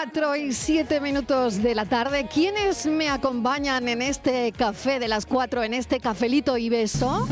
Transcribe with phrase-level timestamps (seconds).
[0.00, 2.28] 4 y 7 minutos de la tarde.
[2.32, 7.26] ¿Quiénes me acompañan en este café de las 4, en este cafelito y beso?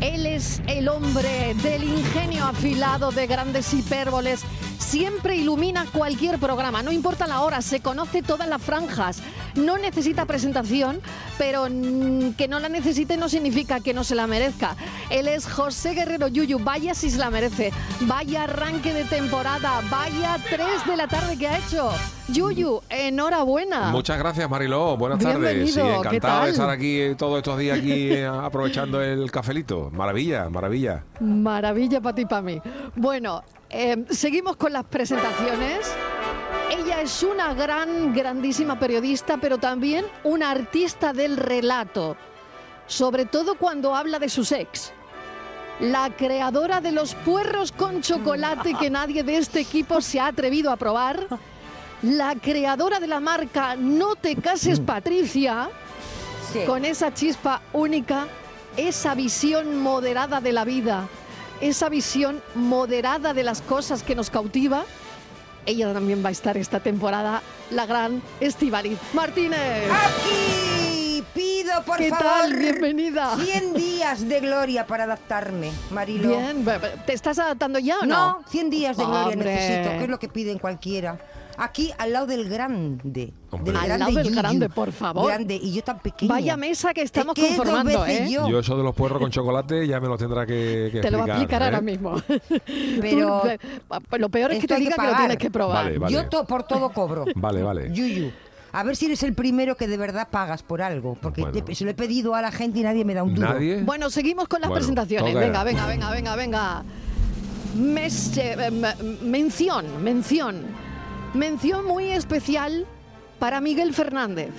[0.00, 4.42] Él es el hombre del ingenio afilado de grandes hipérboles.
[4.78, 9.20] Siempre ilumina cualquier programa, no importa la hora, se conoce todas las franjas.
[9.54, 11.00] No necesita presentación,
[11.38, 14.76] pero que no la necesite no significa que no se la merezca.
[15.10, 17.72] Él es José Guerrero Yuyu, vaya si se la merece.
[18.02, 21.90] Vaya arranque de temporada, vaya 3 de la tarde que ha hecho.
[22.28, 23.90] Yuyu, enhorabuena.
[23.90, 24.96] Muchas gracias, Mariló.
[24.96, 25.74] Buenas tardes.
[25.74, 29.90] Sí, ¿qué encantado de estar aquí eh, todos estos días aquí eh, aprovechando el cafelito.
[29.92, 31.04] Maravilla, maravilla.
[31.20, 32.60] Maravilla para ti y para mí.
[32.96, 35.92] Bueno, eh, seguimos con las presentaciones.
[36.72, 42.16] Ella es una gran, grandísima periodista, pero también una artista del relato,
[42.86, 44.94] sobre todo cuando habla de sus ex.
[45.80, 50.70] La creadora de los puerros con chocolate que nadie de este equipo se ha atrevido
[50.70, 51.26] a probar.
[52.00, 55.68] La creadora de la marca No te cases Patricia
[56.66, 58.28] con esa chispa única,
[58.78, 61.06] esa visión moderada de la vida,
[61.60, 64.86] esa visión moderada de las cosas que nos cautiva.
[65.64, 67.40] Ella también va a estar esta temporada,
[67.70, 69.88] la gran Estivaliz Martínez.
[69.90, 72.24] Aquí pido, por ¿Qué favor.
[72.24, 72.56] tal?
[72.56, 73.36] Bienvenida.
[73.36, 76.30] 100 días de gloria para adaptarme, Marilo.
[76.30, 76.64] Bien,
[77.06, 78.38] ¿te estás adaptando ya o no?
[78.40, 79.54] No, 100 días de gloria Hombre.
[79.54, 81.18] necesito, que es lo que piden cualquiera.
[81.58, 83.32] Aquí al lado del grande.
[83.50, 85.26] Al lado del grande, por favor.
[85.28, 86.32] Grande, y yo tan pequeña.
[86.32, 88.26] Vaya mesa que estamos Es que dos conformando, ¿eh?
[88.30, 88.48] yo.
[88.48, 91.18] Yo eso de los puerros con chocolate ya me lo tendrá que, que Te lo
[91.18, 91.64] va a explicar ¿eh?
[91.66, 92.14] ahora mismo.
[93.00, 93.58] Pero Tú, eh,
[94.18, 95.84] lo peor es que te que diga que, lo tienes que probar.
[95.84, 96.12] Vale, vale.
[96.14, 97.24] Yo to- por todo cobro.
[97.36, 97.90] Vale, vale.
[97.92, 98.30] Yuyu.
[98.72, 101.16] A ver si eres el primero que de verdad pagas por algo.
[101.20, 101.62] Porque Bueno.
[101.64, 103.48] te- se lo he pedido a la gente y nadie me da un duro.
[103.52, 103.82] ¿Nadie?
[103.82, 105.34] Bueno, seguimos con las Bueno, presentaciones.
[105.34, 106.82] Venga, venga, venga, venga, venga.
[107.76, 108.70] Mes- eh,
[109.22, 110.62] mención, mención.
[111.34, 112.86] Mención muy especial
[113.38, 114.50] para Miguel Fernández,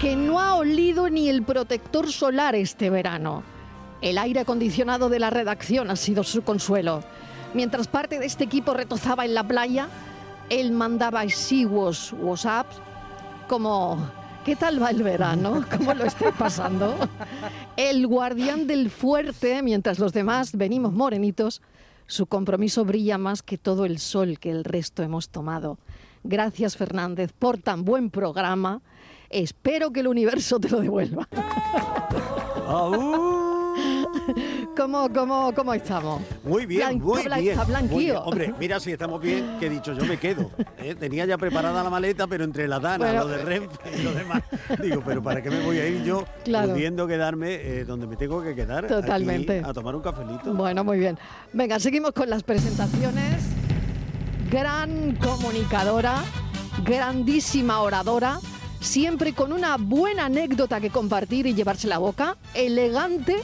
[0.00, 3.44] que no ha olido ni el protector solar este verano.
[4.00, 7.04] El aire acondicionado de la redacción ha sido su consuelo.
[7.54, 9.88] Mientras parte de este equipo retozaba en la playa,
[10.50, 12.76] él mandaba exiguos WhatsApps
[13.48, 14.10] como
[14.44, 15.64] ¿qué tal va el verano?
[15.70, 16.96] ¿Cómo lo estoy pasando?
[17.76, 21.62] El guardián del fuerte, mientras los demás venimos morenitos,
[22.08, 25.78] su compromiso brilla más que todo el sol que el resto hemos tomado.
[26.24, 28.80] Gracias Fernández por tan buen programa.
[29.30, 31.28] Espero que el universo te lo devuelva.
[34.76, 36.22] ¿Cómo, cómo, cómo estamos?
[36.44, 37.58] Muy bien, Blan- muy blan- bien.
[37.60, 38.16] está muy bien.
[38.24, 40.50] Hombre, mira si estamos bien, que he dicho, yo me quedo.
[40.78, 40.94] ¿eh?
[40.94, 43.20] Tenía ya preparada la maleta, pero entre la Dana, Bueno.
[43.24, 44.42] lo de Renfe y lo demás,
[44.82, 46.72] digo, pero ¿para qué me voy a ir yo Claro.
[46.72, 48.84] pudiendo quedarme eh, donde me tengo que quedar?
[48.84, 49.62] aquí, Totalmente.
[49.64, 50.54] a tomar un cafelito.
[50.54, 51.18] Bueno, muy bien.
[51.52, 53.42] Venga, seguimos con las presentaciones.
[54.54, 56.22] Gran comunicadora,
[56.84, 58.38] grandísima oradora,
[58.78, 63.42] siempre con una buena anécdota que compartir y llevarse la boca, elegante,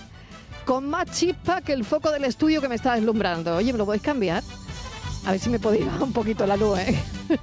[0.65, 3.57] con más chispa que el foco del estudio que me está deslumbrando.
[3.57, 4.45] Oye, ¿me lo podéis cambiar?
[5.27, 6.99] A ver si me podéis bajar un poquito la luz, ¿eh?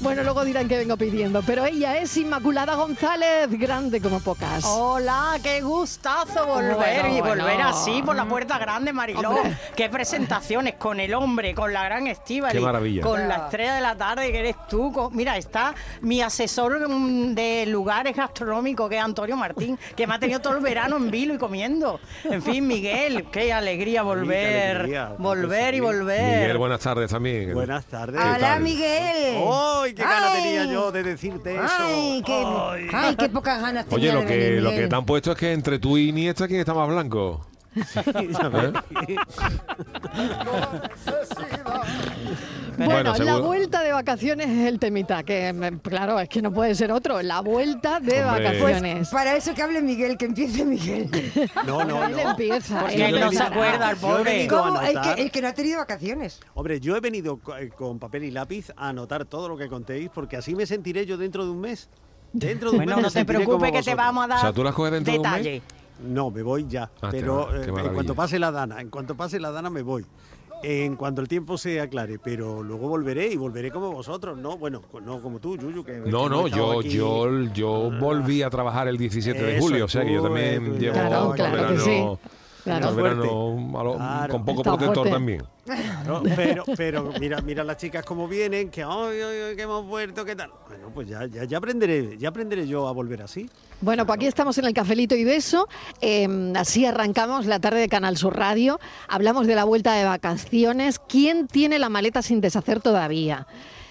[0.00, 4.64] Bueno, luego dirán que vengo pidiendo, pero ella es Inmaculada González, grande como pocas.
[4.64, 7.68] Hola, qué gustazo volver Bueno, y volver bueno.
[7.68, 9.30] así por la puerta grande, Mariló.
[9.30, 9.56] Hombre.
[9.74, 13.02] Qué presentaciones con el hombre, con la gran Estíbal, Qué maravilla.
[13.02, 14.92] con la estrella de la tarde que eres tú.
[14.92, 16.78] con- mira, está mi asesor
[17.34, 21.10] de lugares gastronómicos que es Antonio Martín, que me ha tenido todo el verano en
[21.10, 22.00] vilo y comiendo.
[22.24, 26.38] En fin, Miguel, qué alegría volver, alegría, volver y volver.
[26.40, 27.52] Miguel, buenas tardes también.
[27.52, 28.20] Buenas tardes.
[28.20, 28.62] ¿Qué ¡Hola, tal?
[28.62, 29.42] Miguel!
[29.50, 30.42] ¡Ay, qué gana Ay.
[30.42, 31.64] tenía yo de decirte eso!
[31.80, 32.88] ¡Ay, qué, Ay.
[32.92, 35.32] ay, qué pocas ganas tenía Oye, lo de que, venir, lo que te han puesto
[35.32, 37.44] es que entre tú y Iniesta, ¿quién está más blanco?
[42.76, 46.74] Bueno, Bueno, la vuelta de vacaciones es el temita, que claro, es que no puede
[46.74, 47.22] ser otro.
[47.22, 48.44] La vuelta de Hombre.
[48.44, 49.08] vacaciones.
[49.08, 51.10] Para eso que hable Miguel, que empiece Miguel.
[51.66, 52.30] No, no, Él no.
[52.30, 52.80] empieza.
[52.80, 54.46] Porque él no se acuerda, el pobre.
[54.48, 56.40] que, el que no ha tenido vacaciones.
[56.54, 60.10] Hombre, yo he venido eh, con papel y lápiz a anotar todo lo que contéis,
[60.12, 61.88] porque así me sentiré yo dentro de un mes.
[62.32, 64.52] Dentro de un Bueno, mes no te preocupes que te vamos a dar O sea,
[64.52, 65.62] ¿tú las coges dentro de un mes?
[66.00, 66.90] No, me voy ya.
[67.00, 69.82] Ah, pero qué eh, en cuanto pase la dana, en cuanto pase la dana me
[69.82, 70.04] voy.
[70.62, 74.56] En cuanto el tiempo se aclare, pero luego volveré y volveré como vosotros, ¿no?
[74.56, 76.90] Bueno, no como tú, Yuyu, que No, no, yo, aquí.
[76.90, 80.78] yo, yo volví a trabajar el 17 de julio, o sea que yo también eh,
[80.78, 82.28] llevo Claro, claro que verano, sí.
[82.66, 82.88] Claro.
[82.88, 84.32] el verano Claro.
[84.32, 85.10] con poco Está protector fuerte.
[85.12, 85.42] también.
[85.64, 89.86] Claro, pero, pero mira, mira las chicas como vienen, que ay, ay, ay, que hemos
[89.86, 90.50] vuelto, ¿qué tal?
[90.68, 93.48] Bueno, pues ya, ya, ya aprenderé, ya aprenderé yo a volver así.
[93.80, 95.68] Bueno, pues aquí estamos en el Cafelito y Beso.
[96.00, 98.80] Eh, así arrancamos la tarde de Canal Sur Radio.
[99.08, 100.98] Hablamos de la vuelta de vacaciones.
[100.98, 103.46] ¿Quién tiene la maleta sin deshacer todavía?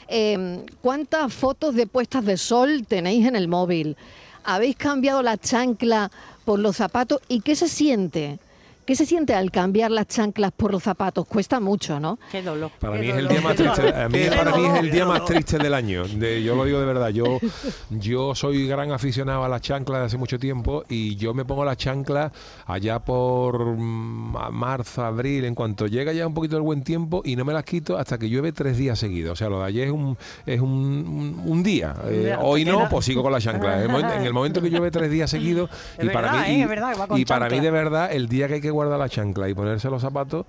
[0.10, 3.96] Eh, ¿Cuántas fotos de puestas de sol tenéis en el móvil?
[4.44, 6.12] ¿Habéis cambiado la chancla
[6.46, 7.20] por los zapatos?
[7.28, 8.38] ¿Y qué se siente?
[8.86, 11.26] ¿Qué se siente al cambiar las chanclas por los zapatos?
[11.28, 12.20] Cuesta mucho, ¿no?
[12.32, 12.70] Qué dolor.
[12.80, 13.32] Para qué mí es el dolor.
[13.34, 13.94] día más triste.
[13.96, 16.08] A mí, Qué para mí es el día más triste del año.
[16.08, 17.10] De- yo lo digo de verdad.
[17.10, 17.40] Yo,
[17.90, 21.66] yo soy gran aficionado a las chanclas de hace mucho tiempo y yo me pongo
[21.66, 22.32] las chanclas
[22.68, 27.36] allá por mm, marzo, abril, en cuanto llega ya un poquito el buen tiempo y
[27.36, 29.34] no me las quito hasta que llueve tres días seguidos.
[29.34, 30.16] O sea, lo de ayer es un,
[30.46, 31.96] es un, un- día.
[32.06, 33.78] Eh, Ya, hoy no, pues sigo con la chancla.
[33.84, 33.84] En
[34.26, 36.60] el, momento, que llueve tres días seguidos Es y para mí ¿eh?
[36.60, 36.94] y- verdad
[37.28, 40.02] para mí de verdad el día que hay que guardar la chancla y ponerse los
[40.02, 40.46] zapatos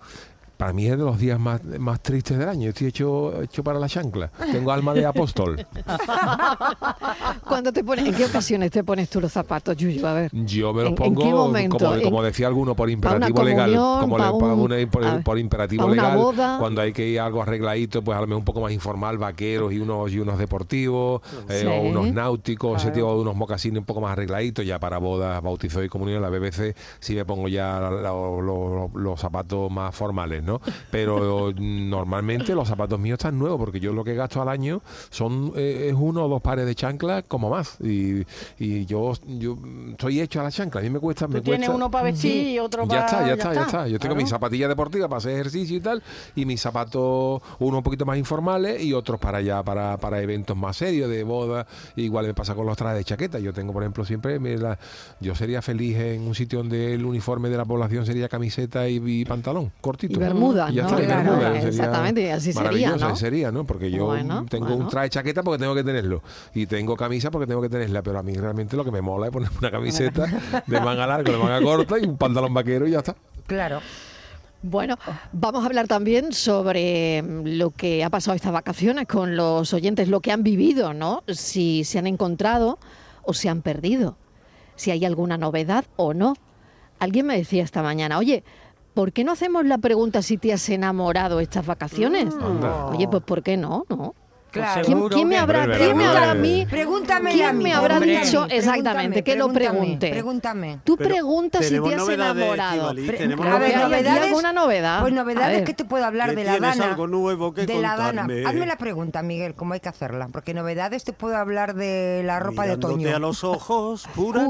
[0.57, 2.69] para mí es de los días más, más tristes del año.
[2.71, 4.29] Estoy hecho, hecho para la chancla.
[4.53, 5.67] Tengo alma de apóstol.
[7.47, 10.05] ¿Cuándo te pones, ¿En qué ocasiones te pones tú los zapatos, Yuyu?
[10.07, 10.31] A ver.
[10.33, 11.79] Yo me los ¿En- en pongo, qué momento?
[11.79, 13.75] como, ¿En- como decía alguno, por imperativo legal.
[13.75, 16.17] Como le- un- una- por, ver, por imperativo legal.
[16.17, 16.59] boda?
[16.59, 19.73] Cuando hay que ir algo arregladito, pues a lo mejor un poco más informal, vaqueros
[19.73, 24.01] y unos, y unos deportivos, eh, o unos náuticos, ese tipo unos mocasines un poco
[24.01, 27.91] más arregladitos, ya para bodas, bautizos y comunión, la BBC, sí me pongo ya la-
[27.91, 30.61] la- lo- los zapatos más formales, ¿no?
[30.91, 34.81] Pero mm, normalmente los zapatos míos están nuevos, porque yo lo que gasto al año
[35.11, 37.77] son eh, es uno o dos pares de chanclas como más.
[37.81, 38.23] Y,
[38.59, 40.81] y yo, yo mm, estoy hecho a la chancla.
[40.81, 41.27] A mí me cuesta.
[41.29, 43.01] Me tienes cuesta- uno para vestir y otro para...
[43.01, 43.89] ya está, ya está, ya está.
[43.89, 44.23] Yo tengo Claro.
[44.23, 46.03] mis zapatillas deportivas para hacer ejercicio y tal,
[46.37, 50.57] y mis zapatos, uno un poquito más informales y otros para allá, para, para eventos
[50.57, 51.67] más serios, de boda.
[51.97, 53.39] Igual me pasa con los trajes de chaqueta.
[53.41, 54.79] Yo tengo, por ejemplo, siempre, me la-
[55.21, 59.01] yo sería feliz en un sitio donde el uniforme de la población sería camiseta y,
[59.05, 60.15] y pantalón, cortito.
[60.15, 60.51] Y ¿no?
[60.51, 63.07] está, y Claro, bermudas, sería exactamente, y así sería, ¿no?
[63.07, 63.65] así sería, ¿no?
[63.65, 64.85] Porque yo Bueno, tengo bueno.
[64.85, 66.23] un traje de chaqueta porque tengo que tenerlo,
[66.55, 69.27] y tengo camisa porque tengo que tenerla, pero a mí realmente lo que me mola
[69.27, 70.27] es poner una camiseta
[70.67, 73.15] de manga larga, de manga corta y un pantalón vaquero y ya está.
[73.47, 73.81] Claro.
[74.63, 74.97] Bueno,
[75.33, 80.09] vamos a hablar también sobre mm, lo que ha pasado estas vacaciones con los oyentes,
[80.09, 81.23] lo que han vivido, ¿no?
[81.29, 82.79] Si se han encontrado
[83.23, 84.17] o se han perdido,
[84.75, 86.35] si hay alguna novedad o no.
[86.99, 88.43] Alguien me decía esta mañana, oye,
[88.97, 92.35] ¿por qué no hacemos la pregunta si te has enamorado estas vacaciones?
[92.89, 93.85] Oye, pues ¿por qué no?
[93.91, 94.15] ¿No?
[94.57, 94.83] Claro.
[94.83, 96.67] ¿Quién, Seguro quién me habrá, quién me habrá a es- mí?
[96.69, 97.65] Pregúntame ¿Quién a mí.
[97.65, 100.11] me habrá dicho exactamente que lo pregúntame, pregunte?
[100.11, 100.79] Pregúntame.
[100.85, 102.95] Tú preguntas si te has novedades, enamorado.
[102.95, 104.23] Tenemos a ver, ¿Hay aquí novedades.
[104.29, 105.01] alguna novedad?
[105.01, 106.85] Pues A novedades que te puedo hablar de la Dana.
[106.85, 108.27] algo nuevo que de la Dana.
[108.47, 110.29] Hazme la pregunta, Miguel, cómo hay que hacerla.
[110.33, 113.17] Porque novedades te puedo hablar de la ropa de Mirándote otoño.
[113.17, 114.47] a los ojos, juraría,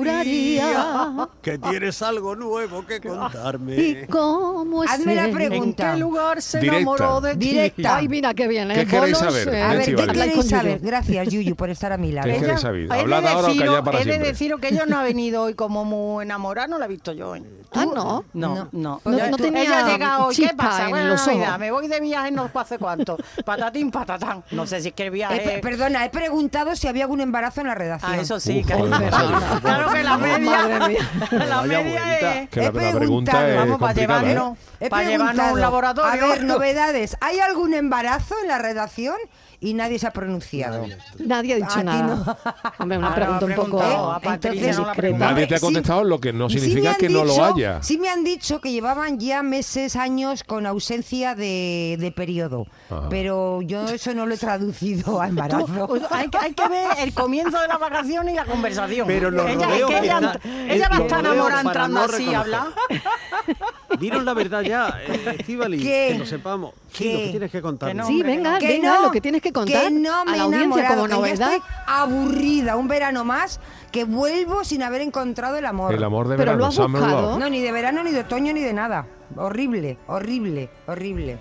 [0.67, 1.29] Juraría.
[1.43, 3.77] que tienes algo nuevo que contarme.
[3.77, 5.29] ¿Y cómo es Hazme la él?
[5.31, 5.93] ¿En pregunta.
[5.93, 6.77] qué lugar se Directa.
[6.79, 7.49] enamoró de ti?
[7.51, 7.97] Directa.
[7.97, 8.71] Ay, mira qué bien.
[8.71, 8.75] ¿eh?
[8.75, 9.49] ¿Qué queréis Bolos, saber?
[9.99, 10.21] Eh, A ver, ¿qué Estivali.
[10.21, 10.79] habláis queréis con saber?
[10.81, 12.27] Gracias, Yuyu, por estar a mi lado.
[12.27, 12.81] ¿Qué Ella- queréis saber?
[12.83, 14.33] he de ¿Hablad ahora o deciros- callar para he de siempre?
[14.33, 17.35] deciros que ella no ha venido hoy como muy enamorada, no la he visto yo.
[17.73, 18.25] Ah, no.
[18.33, 18.69] No, No.
[18.73, 19.01] no.
[19.13, 20.89] Ella- tenía ella llega hoy, ¿qué pasa?
[20.89, 21.59] Navidad, ojos.
[21.59, 23.17] me voy de viaje no hace cuánto.
[23.45, 24.45] Patatín, patatán.
[24.53, 25.41] No sé si es que el Eh, viaje...
[25.41, 28.13] per- perdona, he preguntado si había algún embarazo en la redacción.
[28.15, 28.67] Ah, eso sí, Uf,
[29.63, 30.67] claro, que la media,
[31.33, 32.49] la media es...
[32.51, 33.97] Que la, pregunta preguntado, es vamos, para ¿eh?
[33.97, 36.11] llevarnos, He para llevarnos a un laboratorio.
[36.25, 37.17] A ver, novedades.
[37.21, 39.17] ¿Hay algún embarazo en la redacción?
[39.61, 40.87] Y nadie se ha pronunciado.
[41.19, 42.03] Nadie ha dicho nada.
[42.03, 42.37] no.
[42.79, 45.19] Hombre, una Ah, no, pregunta un poco Entonces, no.
[45.19, 47.83] Nadie te ha Sí- contestado, lo que no significa que no lo haya.
[47.83, 52.67] Sí me han dicho que llevaban ya meses, años con ausencia de, de periodo.
[52.91, 53.09] Ajá.
[53.09, 55.87] Pero yo eso no lo he traducido a Tú, embarazo.
[55.89, 59.07] pues, hay, que, hay que ver el comienzo de la vacación y la conversación.
[59.07, 62.55] Pero ella, que ella, va a estar enamorada entrando no así a reconocer.
[62.55, 62.67] hablar.
[63.99, 66.11] Dinos la verdad ya, eh, Estíbali, ¿Qué?
[66.13, 66.75] que lo sepamos.
[66.93, 67.05] ¿Qué?
[67.05, 67.89] Sí, lo que tienes que contar.
[67.89, 68.07] Que no.
[68.07, 68.59] Sí, venga.
[68.59, 71.09] Que venga, no, lo que tienes que contar que no me a la audiencia como
[71.09, 71.53] novedad.
[71.55, 73.61] estoy aburrida, un verano más,
[73.93, 75.95] que vuelvo sin haber encontrado el amor.
[75.95, 77.31] El amor de Pero verano, lo has buscado.
[77.33, 77.39] Love.
[77.39, 79.07] No, ni de verano, ni de otoño, ni de nada.
[79.37, 81.39] Horrible, horrible, horrible.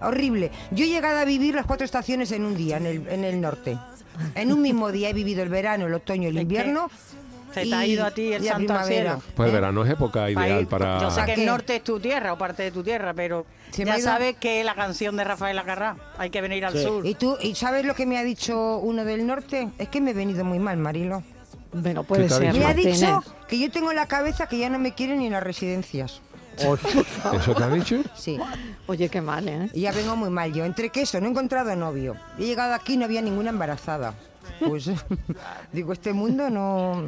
[0.00, 0.50] Horrible.
[0.70, 3.40] Yo he llegado a vivir las cuatro estaciones en un día, en el, en el
[3.40, 3.78] norte.
[4.34, 6.90] En un mismo día he vivido el verano, el otoño, el invierno.
[7.54, 9.22] Se te ha ido a ti el y santo al cielo.
[9.34, 9.58] Pues el ¿Eh?
[9.60, 11.00] verano es época ideal para...
[11.00, 13.46] Yo sé que ¿Para el norte es tu tierra o parte de tu tierra, pero
[13.70, 16.64] Se me ha ya ido- sabes que la canción de Rafael Acarrá, hay que venir
[16.64, 16.82] al Sí.
[16.84, 17.06] sur.
[17.06, 19.68] ¿Y tú, y sabes lo que me ha dicho uno del norte?
[19.78, 21.22] Es que me he venido muy mal, Marilo.
[21.72, 22.46] Bueno, puede ¿Qué te ha ser.
[22.52, 22.58] dicho?
[22.58, 23.00] Me ha Martínez.
[23.00, 25.42] dicho que yo tengo en la cabeza que ya no me quieren ni en las
[25.42, 26.20] residencias.
[26.56, 27.96] ¿Eso te han dicho?
[28.14, 28.38] Sí.
[28.86, 29.70] Oye, qué mal, ¿eh?
[29.72, 30.64] Y ya vengo muy mal yo.
[30.64, 32.14] Entre que eso, no he encontrado novio.
[32.38, 34.14] He llegado aquí y no había ninguna embarazada.
[34.60, 34.88] Pues
[35.72, 37.02] digo, este mundo no...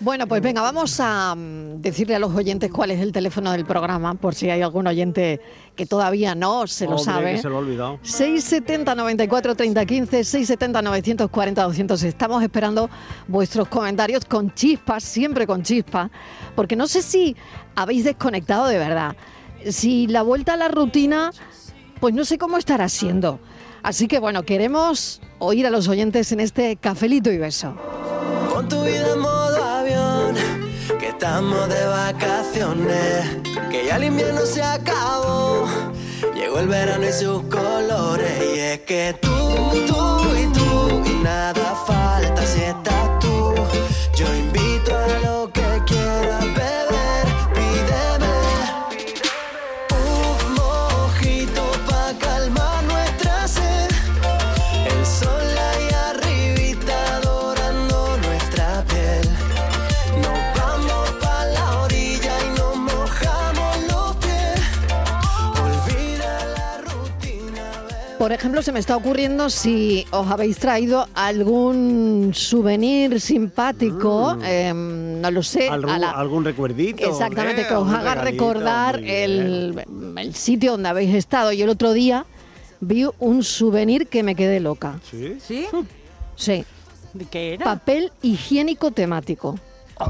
[0.00, 3.64] Bueno, pues venga, vamos a mm, decirle a los oyentes cuál es el teléfono del
[3.64, 5.40] programa, por si hay algún oyente
[5.74, 7.32] que todavía no se lo Hombre, sabe.
[7.32, 7.98] que se lo ha olvidado.
[8.02, 12.02] 670 94 30 15, 670 940 200.
[12.04, 12.88] Estamos esperando
[13.26, 16.10] vuestros comentarios con chispas, siempre con chispas,
[16.54, 17.34] porque no sé si
[17.74, 19.16] habéis desconectado de verdad.
[19.68, 21.32] Si la vuelta a la rutina,
[21.98, 23.40] pues no sé cómo estará siendo.
[23.82, 27.74] Así que bueno, queremos oír a los oyentes en este cafelito y beso.
[28.48, 29.18] Pon tu vida en
[30.98, 33.36] que estamos de vacaciones,
[33.70, 35.66] que ya el invierno se acabó,
[36.34, 39.28] llegó el verano y sus colores, y es que tú,
[39.86, 42.62] tú y tú, y nada falta si
[68.18, 75.30] Por ejemplo, se me está ocurriendo si os habéis traído algún souvenir simpático, em, no
[75.30, 77.08] lo sé, Algún, a la- algún recuerdito.
[77.08, 77.66] Exactamente, ¿eh?
[77.68, 79.84] que os haga recordar el,
[80.16, 81.52] el sitio donde habéis estado.
[81.52, 82.26] Yo el otro día
[82.80, 84.98] vi un souvenir que me quedé loca.
[85.08, 85.38] ¿Sí?
[85.40, 85.66] ¿Sí?
[86.34, 86.64] Sí,
[87.12, 87.64] ¿De ¿Qué era?
[87.64, 89.56] papel higiénico temático.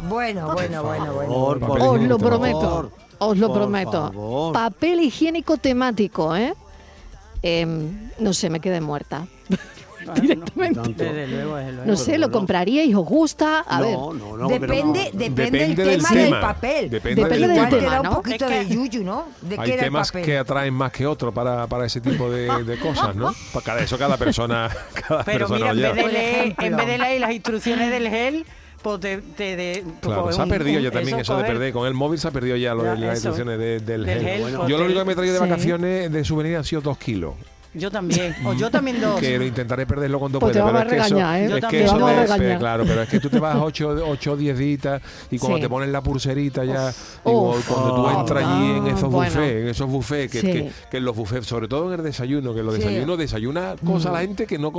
[0.09, 1.33] Bueno, bueno, bueno, bueno.
[1.35, 3.91] Por, Papel Os lo prometo, os lo Por prometo.
[4.13, 4.53] favor.
[4.55, 6.55] Papel higiénico temático, ¿eh?
[7.43, 9.27] Em, no sé, me quedé muerta.
[10.15, 10.81] Directamente.
[10.81, 11.05] Tanto.
[11.05, 11.87] Desde luego, desde luego.
[11.91, 12.33] No sé, ¿lo no.
[12.33, 12.95] compraríais?
[12.95, 13.61] ¿Os gusta?
[13.61, 13.93] A ver.
[13.93, 16.41] no, no, no, depende, depende, Depende del del tema del tema.
[16.41, 16.91] papel.
[16.91, 17.83] Depende Depende del Igual tema.
[17.83, 18.15] te da un ¿no?
[18.15, 19.27] poquito Es que- de yuyu, ¿no?
[19.43, 20.25] ¿De Hay temas papel?
[20.25, 23.35] que atraen más que otros para, para ese tipo de, de cosas, ¿no?
[23.53, 24.71] Para cada, eso cada persona,
[25.09, 28.09] cada Pero persona mira, en vez, de leer, en vez de leer las instrucciones del
[28.09, 28.47] gel,
[28.83, 29.19] pues te...
[29.19, 31.73] te de, pues Claro, coges se ha perdido un- ya también eso, de coges- perder.
[31.73, 33.29] Con el móvil se ha perdido ya lo Ya, de las eso.
[33.29, 34.27] instrucciones de- del, Del gel.
[34.45, 36.81] gel, pues yo lo único que me he traído de vacaciones de souvenir han sido
[36.83, 37.35] dos kilos.
[37.75, 38.35] Yo también.
[38.47, 39.21] O yo también dos.
[39.21, 40.73] Que lo intentaré perderlo cuando Pues te pueda.
[40.73, 41.45] vamos pero a es que regañar, ¿eh?
[41.45, 42.59] eso, Yo es que eso Te de- regañar.
[42.59, 45.63] claro, pero es que tú te vas 8 o 10 días y cuando Sí.
[45.63, 46.91] te ponen la pulserita ya,
[47.25, 47.67] y Uf.
[47.69, 49.31] cuando tú entras allí en Ah, esos bueno.
[49.33, 50.47] buffets, en esos buffets, que, Sí.
[50.47, 52.81] que, que en los buffets, sobre todo en el desayuno, que los Sí.
[52.81, 54.73] desayunos desayuna cosas la gente que no,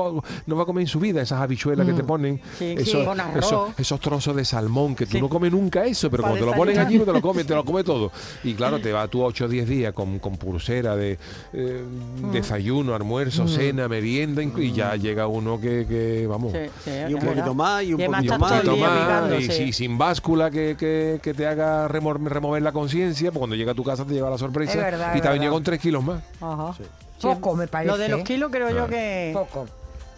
[0.46, 3.06] no va a comer en su vida, esas habichuelas que te ponen, Sí, esos, sí.
[3.06, 3.46] Con arroz.
[3.46, 6.52] esos, esos trozos de salmón, que tú no comes nunca eso, pero Para cuando te
[6.52, 8.12] lo ponen allí no te lo comes, te lo comes todo.
[8.44, 11.18] Y claro, te va tú 8 o 10 días con, con pulsera de
[11.54, 11.84] eh,
[12.32, 16.54] desayuno, almuerzo, cena, merienda, y ya llega uno que, que vamos.
[16.54, 17.54] Sí, sí, Y un poquito verdad.
[17.54, 19.74] más, y un poquito más, picando, y sí.
[19.74, 23.76] sin báscula que, que- que te haga remor- remover la conciencia, pues cuando llega a
[23.76, 26.04] tu casa te lleva la sorpresa Es verdad, y te ha venido con 3 kilos
[26.04, 26.22] más.
[26.40, 26.74] Ajá.
[27.22, 27.92] Poco, me parece.
[27.92, 28.24] Lo de los ¿eh?
[28.24, 29.32] kilos creo yo que...
[29.34, 29.68] Poco.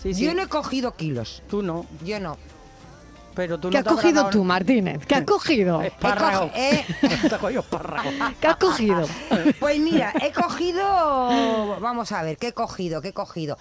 [0.02, 0.24] Sí, sí.
[0.26, 1.42] Yo no he cogido kilos.
[1.50, 2.38] Tú no, Yo no.
[3.34, 5.06] Pero tú ¿Qué no has cogido tú, Martínez?
[5.06, 5.82] ¿Qué has cogido?
[5.82, 6.52] Espárrago.
[6.54, 6.86] He eh,
[7.40, 7.66] cogido.
[8.40, 9.08] ¿Qué has cogido?
[9.60, 11.80] Pues mira, he cogido.
[11.80, 13.02] Vamos a ver, ¿qué he cogido?
[13.02, 13.58] ¿Qué he cogido?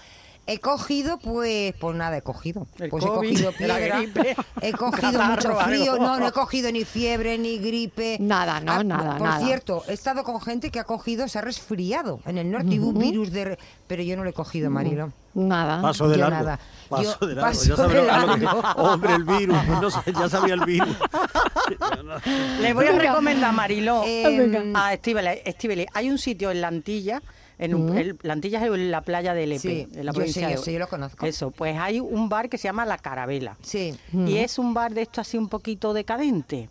[0.46, 2.66] He cogido, pues, pues nada, he cogido.
[2.78, 4.02] El pues COVID, he cogido piedra,
[4.62, 8.16] he cogido catarro, mucho frío, no, no he cogido ni fiebre, ni gripe.
[8.18, 9.44] Nada, no, Ah, nada, Por nada.
[9.44, 12.78] cierto, he estado con gente que ha cogido, se ha resfriado en el norte, y
[12.80, 13.58] un virus de...
[13.86, 15.12] Pero yo no lo he cogido, Marilo.
[15.34, 15.80] Nada.
[15.80, 16.44] Paso de Yo largo.
[16.44, 16.58] nada.
[16.88, 17.50] Paso Yo de largo.
[17.52, 18.60] paso ya sabía de que- largo.
[18.82, 19.58] Hombre, el virus.
[19.66, 20.96] pues no sé, ya sabía el virus.
[22.60, 24.92] Le voy a recomendar, Mariló, Eh, a.
[24.94, 27.22] Estíbaliz, hay un sitio en Lantilla,
[27.60, 30.42] en un- el- Lantilla es en la playa de Lepe, Sí, en la yo provincia
[30.48, 31.26] sé, de yo yo lo conozco.
[31.26, 33.56] Eso, pues hay un bar que se llama La Carabela.
[33.62, 33.94] Sí.
[34.12, 36.68] Y es un bar de esto así un poquito decadente.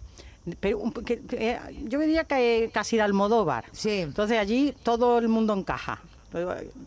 [0.60, 3.66] Pero que- que, eh, yo diría que casi de Almodóvar.
[3.72, 4.00] Sí.
[4.00, 6.02] Entonces allí todo el mundo encaja.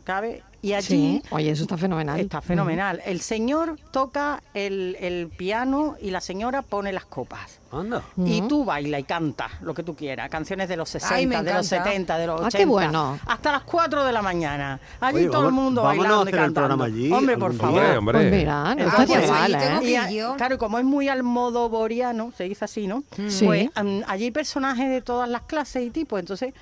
[0.04, 0.42] Cabe.
[0.64, 2.20] Y allí Sí, oye, eso está fenomenal.
[2.20, 3.02] Está fenomenal.
[3.04, 7.58] El señor toca el, el piano y la señora pone las copas.
[7.72, 8.04] Anda.
[8.16, 10.28] Y tú baila y canta lo que tú quieras.
[10.30, 11.62] Canciones de los 60, Ay, de los encanta.
[11.64, 12.58] 70, de los Ah, 80.
[12.58, 13.18] qué bueno.
[13.26, 14.78] Hasta las 4 de la mañana.
[15.00, 16.54] Allí Oye, todo el mundo a bailando y hacer el cantando.
[16.54, 17.80] programa allí Hombre, por favor.
[17.80, 18.18] Hombre, hombre.
[18.20, 19.84] Pues mira, no Ah, pues mal, ahí tengo ¿eh?
[19.84, 23.02] que- Y a- claro, como es muy almodovoriano, se dice así, ¿no?
[23.16, 23.28] Mm.
[23.28, 23.44] Sí.
[23.46, 26.20] Pues am, allí hay personajes de todas las clases y tipos.
[26.20, 26.54] Entonces,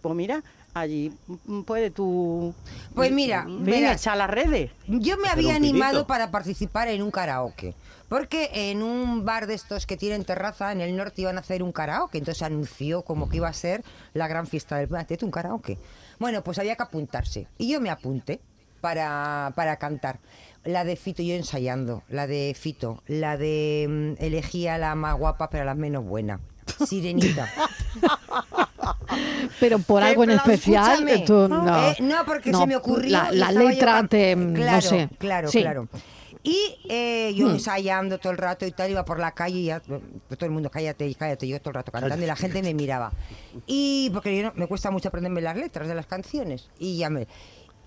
[0.00, 0.42] pues mira,
[0.76, 2.54] allí mm, puede tú.
[2.94, 4.00] Pues mira, ven, verás.
[4.00, 4.70] echar las redes.
[4.86, 7.74] Yo me había animado para participar en un karaoke.
[8.08, 11.62] Porque en un bar de estos que tienen terraza en el norte iban a hacer
[11.62, 12.18] un karaoke.
[12.18, 13.82] Entonces anunció como que iba a ser
[14.14, 15.24] la gran fiesta del planeta.
[15.24, 15.78] un karaoke.
[16.18, 17.48] Bueno, pues había que apuntarse.
[17.58, 18.40] Y yo me apunté
[18.80, 20.20] para, para cantar.
[20.64, 22.02] La de Fito, yo ensayando.
[22.08, 23.02] La de Fito.
[23.06, 23.86] La de
[24.18, 26.40] mm, elegía la más guapa, pero la menos buena.
[26.86, 27.48] Sirenita.
[29.60, 31.88] Pero por Qué algo en especial, tú no.
[31.90, 33.10] Eh, no, porque No, se me ocurrió.
[33.10, 34.36] La, y la yo letra can- te.
[34.36, 35.08] mm, Claro, no sé.
[35.18, 35.60] Claro, Sí.
[35.62, 35.88] claro.
[36.42, 39.80] Y eh, yo ensayando todo el rato y tal, iba por la calle y ya,
[39.80, 42.72] pues, todo el mundo, cállate, cállate, yo todo el rato cantando y la gente me
[42.72, 43.12] miraba.
[43.66, 46.68] Y porque yo no- me cuesta mucho aprenderme las letras de las canciones.
[46.78, 47.26] Y ya me.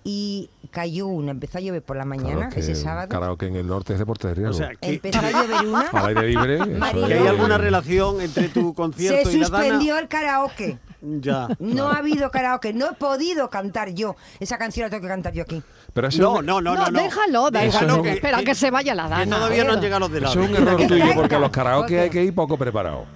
[0.04, 3.08] Y cayó una, empezó a llover por la mañana, Claro que ese sábado.
[3.08, 4.54] Karaoke en el norte es deporte de riesgo.
[4.54, 5.88] O sea, que, Empezó a llover una.
[5.88, 6.58] Al aire libre.
[7.06, 9.62] que hay alguna relación entre tu Se concierto y la dana.
[9.64, 10.78] suspendió el karaoke.
[11.02, 11.48] Ya.
[11.58, 14.16] No ha habido karaoke, no he podido cantar yo.
[14.38, 15.62] Esa canción la tengo que cantar yo aquí.
[15.94, 16.90] Pero eso No, es- no, no, No, no.
[16.90, 17.02] no.
[17.02, 17.56] déjalo, igual.
[17.56, 19.36] es un- espera que se vaya la Que dana.
[19.36, 21.38] todavía no han llegado los de la Eso es un error Que tuyo, porque a
[21.38, 23.06] los karaoke Porque- hay que ir poco preparado.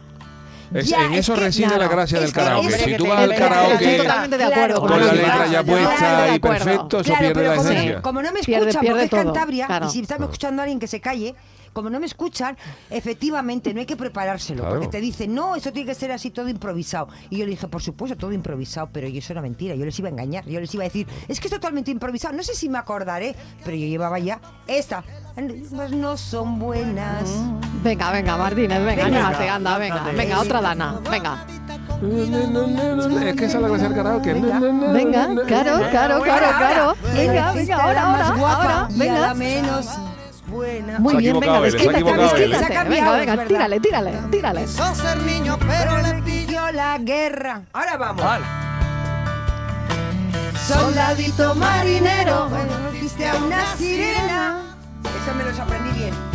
[0.73, 2.71] Es- Ya, en es eso que- reside la claro, gracia del es que karaoke.
[2.73, 5.97] Si que tú vas al karaoke totalmente de acuerdo Claro, con la letra ya puesta
[5.97, 6.65] claro, y de acuerdo.
[6.65, 7.95] perfecto, eso Claro, pierde la como, esencia.
[7.97, 9.87] no, como no me Pierde- escuchan, pierde porque es todo, Cantabria, claro.
[9.87, 11.35] y si estamos escuchando a alguien que se calle,
[11.75, 12.57] como no me escuchan,
[12.89, 14.77] efectivamente no hay que preparárselo, Claro.
[14.77, 17.09] porque te dicen, no, eso tiene que ser así todo improvisado.
[17.29, 19.99] Y yo le dije, por supuesto, todo improvisado, pero yo eso era mentira, yo les
[19.99, 22.55] iba a engañar, yo les iba a decir, es que es totalmente improvisado, no sé
[22.55, 25.05] si me acordaré, pero yo llevaba ya esta.
[25.35, 27.29] Pues no son buenas.
[27.83, 29.19] Venga, venga, Martínez, venga, Venga.
[29.27, 31.45] anímate, anda, venga, venga, otra dana, venga.
[33.25, 34.33] Es que esa es la gracia del karaoke.
[34.35, 34.59] Venga.
[34.93, 36.95] Venga, claro, claro, claro, claro.
[37.15, 39.35] Venga, venga, ahora, ahora, ahora, Y a la venga.
[39.35, 39.89] menos
[40.55, 40.99] buena.
[40.99, 42.75] Muy bien, venga, desquítate, desquítate.
[42.75, 44.69] cambiado, Venga, venga, tírale, tírale, tírale.
[44.69, 46.45] Son ser niño, pero le pillo.
[46.55, 47.63] Yo la guerra.
[47.73, 48.25] Ahora vamos.
[50.69, 52.49] Soldadito marinero,
[52.93, 54.77] viste a una sirena.
[55.03, 56.34] Eso me los aprendí bien.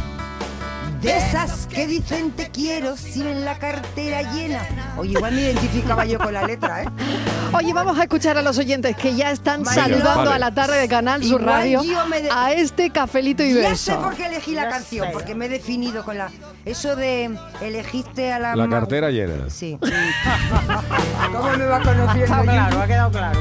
[1.02, 4.62] De esas que dicen te quiero si ven la cartera llena.
[4.98, 6.86] Oye, igual me identificaba yo con la letra, ¿eh?
[7.54, 10.34] Oye, vamos a escuchar a los oyentes que ya están saludando vale.
[10.34, 14.02] a la tarde de Canal Sur Radio de- a este cafelito y Ya sé beso.
[14.02, 15.14] por qué elegí la Ya canción, sé.
[15.14, 16.30] porque me he definido con la.
[16.66, 18.56] Eso de elegiste a la.
[18.58, 19.50] La cartera llena.
[19.50, 19.80] Sí.
[21.32, 22.24] ¿Cómo me va conociendo?
[22.26, 23.40] Está claro, ha quedado claro.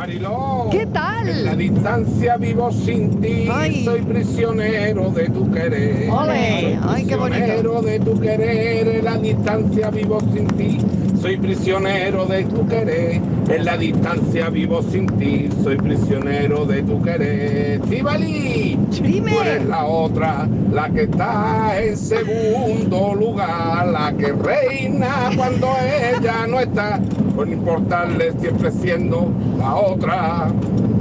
[0.00, 0.68] Mariló.
[0.70, 1.58] ¿Qué En la tal?
[1.58, 3.84] distancia vivo sin ti, Ay.
[3.84, 6.08] soy prisionero de tu querer.
[6.10, 7.36] Ole, ay, qué bonito.
[7.38, 10.78] Prisionero de tu querer, en la distancia vivo sin ti,
[11.20, 13.20] soy prisionero de tu querer.
[13.50, 17.80] En la distancia vivo sin ti, soy prisionero de tu querer.
[17.82, 18.78] ¡Tibali!
[19.02, 19.32] Dime.
[19.32, 26.46] Tú eres la otra, la que está en segundo lugar, la que reina cuando ella
[26.46, 26.98] no está,
[27.40, 29.28] por no importarle siempre siendo
[29.58, 30.48] la otra.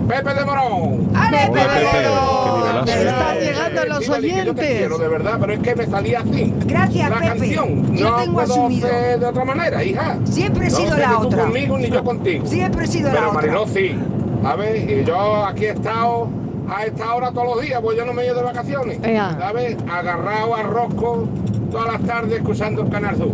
[0.08, 1.10] Pepe de Morón.
[1.14, 1.60] ¡Ale, Pepe!
[1.60, 2.86] Pepe, nivelazo.
[2.86, 4.78] Me están Eh, llegando los Estíbaliz, que Yo te oyentes.
[4.78, 6.54] quiero de verdad, pero es que me salía así.
[6.66, 7.28] Gracias, la Pepe.
[7.28, 7.94] canción.
[7.98, 8.88] Yo no tengo puedo asumido.
[8.88, 10.18] hacer de otra manera, hija.
[10.24, 11.44] Siempre he no sido sé la ni tú otra.
[11.44, 12.46] conmigo ni yo contigo.
[12.46, 13.42] Siempre he sido Pero la otra.
[13.42, 13.96] Mariló sí.
[14.42, 14.90] ¿Sabes?
[14.90, 16.30] Y yo aquí he estado
[16.74, 19.00] a esta hora todos los días, pues yo no me he ido de vacaciones.
[19.04, 19.36] Ea.
[19.38, 19.76] ¿Sabes?
[19.92, 21.28] Agarrado a rosco
[21.70, 23.32] todas las tardes escuchando el Canal Sur.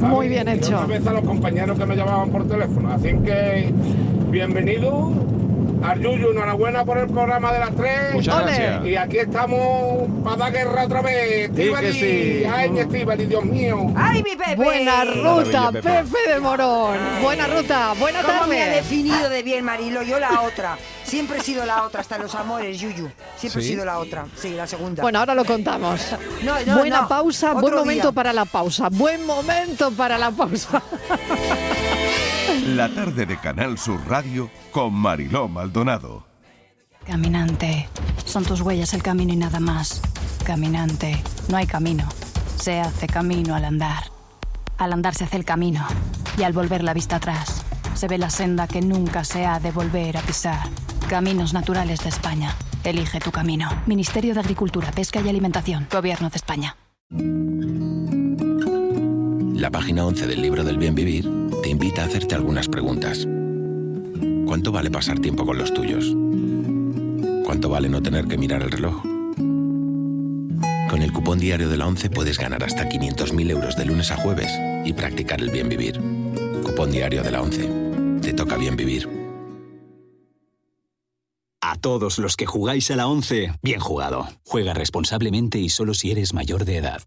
[0.00, 0.14] ¿Sabes?
[0.16, 0.74] Muy bien Y hecho.
[0.76, 2.92] otra vez a los compañeros que me llamaban por teléfono.
[2.92, 3.72] Así que,
[4.30, 5.12] bienvenido.
[5.80, 8.12] Arjuyu, enhorabuena por el programa de las tres.
[8.14, 8.44] Muchas Ole.
[8.46, 8.84] gracias.
[8.86, 11.14] Y aquí estamos para dar guerra otra vez.
[11.28, 11.94] que Estíbaliz.
[11.94, 12.42] sí.
[12.52, 13.92] Ay, mi Estíbaliz, Dios mío.
[13.94, 14.56] ¡Ay, mi Pepe!
[14.56, 15.88] Buena ruta, Pepe.
[15.88, 16.96] Pepe de Morón.
[17.22, 18.76] Buena ruta, buena ¿Cómo me ha tarde.
[18.76, 20.02] definido de bien, Marilo?
[20.02, 20.76] Yo la otra.
[21.08, 23.10] Siempre he sido la otra, hasta los amores, Yuyu.
[23.36, 23.68] Siempre ¿Sí?
[23.68, 24.26] he sido la otra.
[24.36, 25.02] Sí, la segunda.
[25.02, 26.00] Bueno, ahora lo contamos.
[26.42, 27.08] No, no, Buena no.
[27.08, 28.14] pausa, buen Otro momento día.
[28.14, 28.88] para la pausa.
[28.90, 30.82] Buen momento para la pausa.
[32.66, 36.26] La tarde de Canal Sur Radio con Mariló Maldonado.
[37.06, 37.88] Caminante,
[38.26, 40.02] son tus huellas el camino y nada más.
[40.44, 42.06] Caminante, no hay camino.
[42.56, 44.04] Se hace camino al andar.
[44.76, 45.86] Al andar se hace el camino
[46.36, 49.72] y al volver la vista atrás se ve la senda que nunca se ha de
[49.72, 50.68] volver a pisar.
[51.08, 52.54] Caminos Naturales de España.
[52.84, 53.66] Elige tu camino.
[53.86, 55.86] Ministerio de Agricultura, Pesca y Alimentación.
[55.90, 56.76] Gobierno de España.
[59.58, 61.26] La página 11 del libro del bien vivir
[61.62, 63.26] te invita a hacerte algunas preguntas.
[64.46, 66.14] ¿Cuánto vale pasar tiempo con los tuyos?
[67.46, 69.00] ¿Cuánto vale no tener que mirar el reloj?
[70.90, 74.16] Con el cupón diario de la 11 puedes ganar hasta 500.000 euros de lunes a
[74.16, 74.52] jueves
[74.84, 75.98] y practicar el bien vivir.
[76.62, 78.20] Cupón diario de la 11.
[78.20, 79.17] Te toca bien vivir.
[81.80, 84.26] Todos los que jugáis a la 11, bien jugado.
[84.44, 87.02] Juega responsablemente y solo si eres mayor de edad.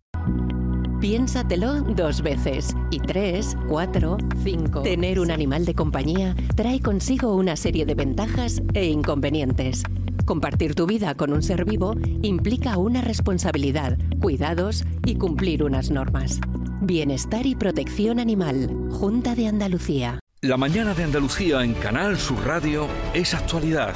[1.01, 2.75] Piénsatelo dos veces.
[2.91, 4.83] Y tres, cuatro, cinco.
[4.83, 9.83] Tener un animal de compañía trae consigo una serie de ventajas e inconvenientes.
[10.25, 16.39] Compartir tu vida con un ser vivo implica una responsabilidad, cuidados y cumplir unas normas.
[16.81, 18.69] Bienestar y protección animal.
[18.91, 20.19] Junta de Andalucía.
[20.43, 23.93] La mañana de Andalucía en Canal Sur Radio es actualidad,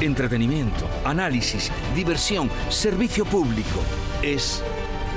[0.00, 3.80] entretenimiento, análisis, diversión, servicio público.
[4.22, 4.62] Es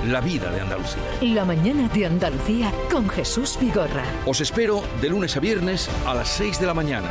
[0.07, 1.01] la vida de Andalucía.
[1.21, 4.03] La mañana de Andalucía con Jesús Vigorra.
[4.25, 7.09] Os espero de lunes a viernes a las 6 de la mañana.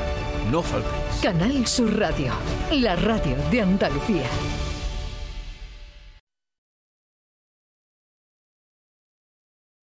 [0.51, 1.21] No faltéis.
[1.23, 2.33] Canal Sur Radio,
[2.73, 4.27] la radio de Andalucía.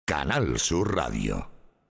[0.05, 1.56] Canal Sur Radio.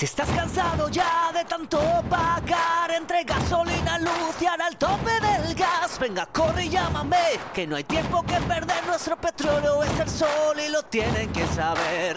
[0.00, 6.24] Si estás cansado ya de tanto pagar entre gasolina, luz el tope del gas, venga,
[6.24, 7.18] corre y llámame,
[7.52, 11.46] que no hay tiempo que perder, nuestro petróleo es el sol y lo tienen que
[11.48, 12.16] saber.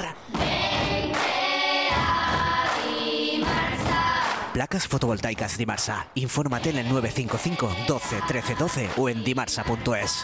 [4.53, 6.07] Placas fotovoltaicas Dimarsa.
[6.15, 10.23] Infórmate en el 955 12 13 12 o en dimarsa.es.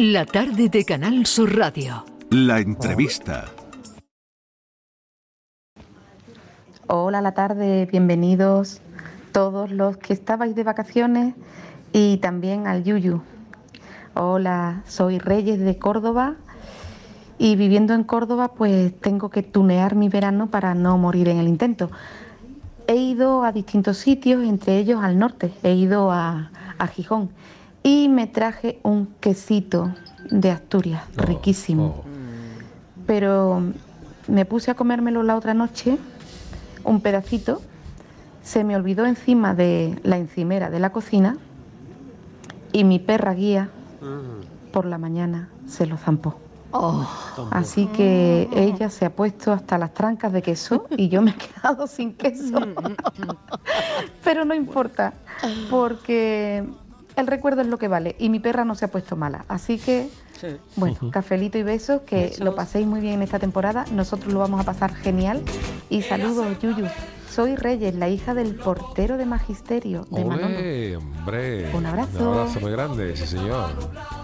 [0.00, 2.04] La tarde de Canal Sur Radio.
[2.30, 3.46] La entrevista.
[6.86, 8.80] Hola, la tarde, bienvenidos
[9.32, 11.34] todos los que estabais de vacaciones
[11.92, 13.22] y también al Yuyu.
[14.14, 16.36] Hola, soy Reyes de Córdoba
[17.36, 21.48] y viviendo en Córdoba pues tengo que tunear mi verano para no morir en el
[21.48, 21.90] intento.
[22.86, 27.30] He ido a distintos sitios, entre ellos al norte, he ido a, a Gijón
[27.88, 29.94] y me traje un quesito
[30.30, 32.04] de Asturias, riquísimo.
[33.06, 33.62] Pero
[34.26, 35.96] me puse a comérmelo la otra noche,
[36.84, 37.62] un pedacito,
[38.42, 41.38] se me olvidó encima de la encimera de la cocina
[42.72, 43.70] y mi perra guía
[44.70, 46.38] por la mañana se lo zampó.
[47.50, 51.36] Así que ella se ha puesto hasta las trancas de queso y yo me he
[51.36, 52.60] quedado sin queso.
[54.22, 55.14] Pero no importa,
[55.70, 56.66] porque
[57.20, 59.44] el recuerdo es lo que vale y mi perra no se ha puesto mala.
[59.48, 60.08] Así que,
[60.76, 63.84] bueno, cafelito y besos, que lo paséis muy bien en esta temporada.
[63.92, 65.42] Nosotros lo vamos a pasar genial.
[65.90, 66.86] Y saludos, Yuyu.
[67.30, 70.46] Soy Reyes, la hija del portero de magisterio de Manolo.
[70.46, 71.70] Ole, hombre.
[71.76, 72.18] Un abrazo.
[72.30, 73.70] Un abrazo muy grande, sí señor.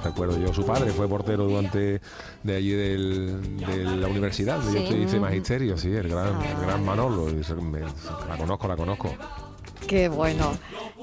[0.03, 2.01] Recuerdo yo, su padre fue portero durante
[2.43, 4.59] de allí del- de la universidad.
[4.65, 4.79] Yo Sí.
[4.79, 7.27] estoy- hice magisterio, sí, el gran, el gran Manolo.
[8.29, 9.11] la conozco, la conozco.
[9.87, 10.53] Qué bueno.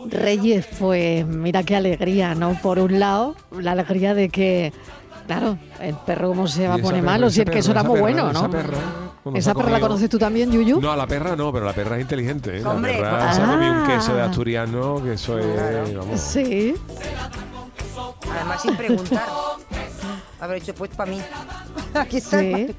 [0.09, 2.57] Reyes, pues mira qué alegría, ¿no?
[2.61, 4.73] Por un lado, la alegría de que,
[5.27, 7.99] claro, el perro cómo se va a poner malo, si el queso perra, era muy
[7.99, 8.39] bueno, ¿no?
[8.39, 8.77] Esa perra,
[9.35, 10.81] ¿Esa se perra la conoces tú también, Yuyu?
[10.81, 12.57] No, a la perra no, pero la perra es inteligente.
[12.57, 12.65] ¿eh?
[12.65, 13.51] Hombre, la perra se ha ah.
[13.53, 16.19] comido un queso de asturiano, que eso es, vamos.
[16.19, 16.73] Sí.
[18.31, 19.25] Además, sin preguntar.
[20.39, 21.21] Haber hecho pues para mí.
[21.93, 22.39] Aquí está.
[22.39, 22.75] Sí.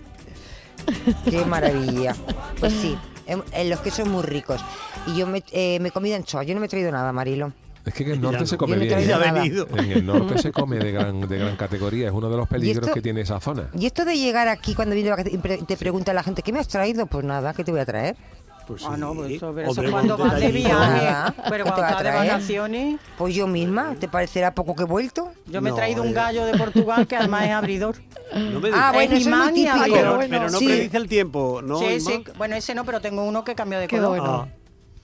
[1.30, 2.14] Qué maravilla.
[2.58, 4.60] Pues sí, eh, los quesos muy ricos.
[5.06, 6.42] Y yo me, eh, me he comido anchoa.
[6.44, 7.52] Yo no me he traído nada, Marilo.
[7.84, 8.92] Es que en el norte Ya se come bien.
[8.96, 9.66] ¿eh?
[9.76, 12.06] En el norte se come de gran, de gran categoría.
[12.08, 13.68] Es uno de los peligros esto- que tiene esa zona.
[13.76, 15.10] Y esto de llegar aquí cuando viene
[15.66, 17.06] te pregunta la gente, ¿qué me has traído?
[17.06, 18.16] Pues nada, ¿qué te voy a traer?
[18.68, 21.32] Pues Ah, no, pues eso, pero eso cuando vas de viaje.
[21.50, 23.00] Pero ¿Qué te cuando va a estás de vacaciones.
[23.18, 25.32] Pues yo misma, ¿te parecerá poco que he vuelto?
[25.46, 27.96] Yo me he traído un gallo de Portugal que además es abridor.
[28.32, 29.84] No me Ah, bueno, eso es muy típico.
[29.92, 30.66] pero, pero no Sí.
[30.66, 31.80] predice el tiempo, ¿no?
[31.80, 32.22] sí, sí.
[32.38, 34.10] Bueno, ese no, pero tengo uno que cambió de Qué color.
[34.20, 34.48] bueno.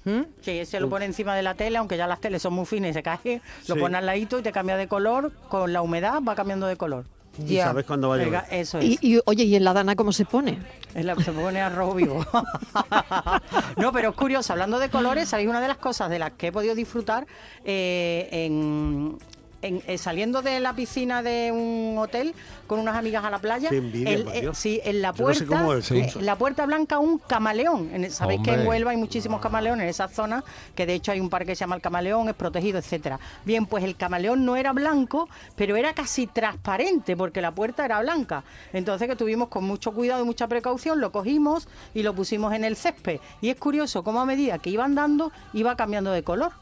[0.08, 0.24] ¿Mm?
[0.40, 2.90] Sí, ese lo pone encima de la tele, aunque ya las teles son muy finas
[2.90, 3.80] y se cae, lo Sí.
[3.80, 5.32] pone al ladito y te cambia de color.
[5.48, 7.04] Con la humedad va cambiando de color.
[7.46, 8.42] Y sabes cuándo va a llover.
[8.50, 8.84] Eso es.
[8.84, 10.58] Y, y, oye, ¿y en la dana cómo se pone?
[10.94, 12.26] Es la- se pone arroz vivo.
[13.76, 16.48] no, pero es curioso, hablando de colores, ¿sabéis una de las cosas de las que
[16.48, 17.26] he podido disfrutar
[17.64, 19.18] eh, en,
[19.62, 22.34] en- eh, saliendo de la piscina de un hotel
[22.66, 23.70] con unas amigas a la playa?
[23.70, 26.98] Envidia, el- eh, sí, en la Yo no sé puerta, es eh, la puerta blanca
[26.98, 27.90] un camaleón.
[27.92, 28.66] En- Sabéis que en.
[28.66, 30.44] Huelva hay muchísimos camaleones en esa zona,
[30.74, 33.18] que de hecho hay un parque que se llama el camaleón, es protegido, etcétera.
[33.44, 38.00] Bien, pues el camaleón no era blanco, pero era casi transparente porque la puerta era
[38.00, 38.44] blanca.
[38.72, 42.64] Entonces que tuvimos con mucho cuidado y mucha precaución, lo cogimos y lo pusimos en
[42.64, 43.20] el césped.
[43.40, 46.52] Y es curioso cómo a medida que iba andando iba cambiando de color.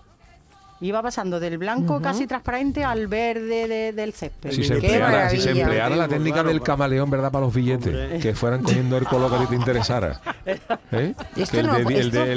[0.80, 4.50] Iba pasando del blanco casi transparente al verde de- del césped.
[4.52, 7.32] Si se, empleara, si se empleara la técnica del camaleón, ¿verdad?
[7.32, 10.20] Para los billetes, que fueran cogiendo el color que te interesara.
[10.92, 11.14] ¿Eh?
[11.52, 12.32] El, no, de- de-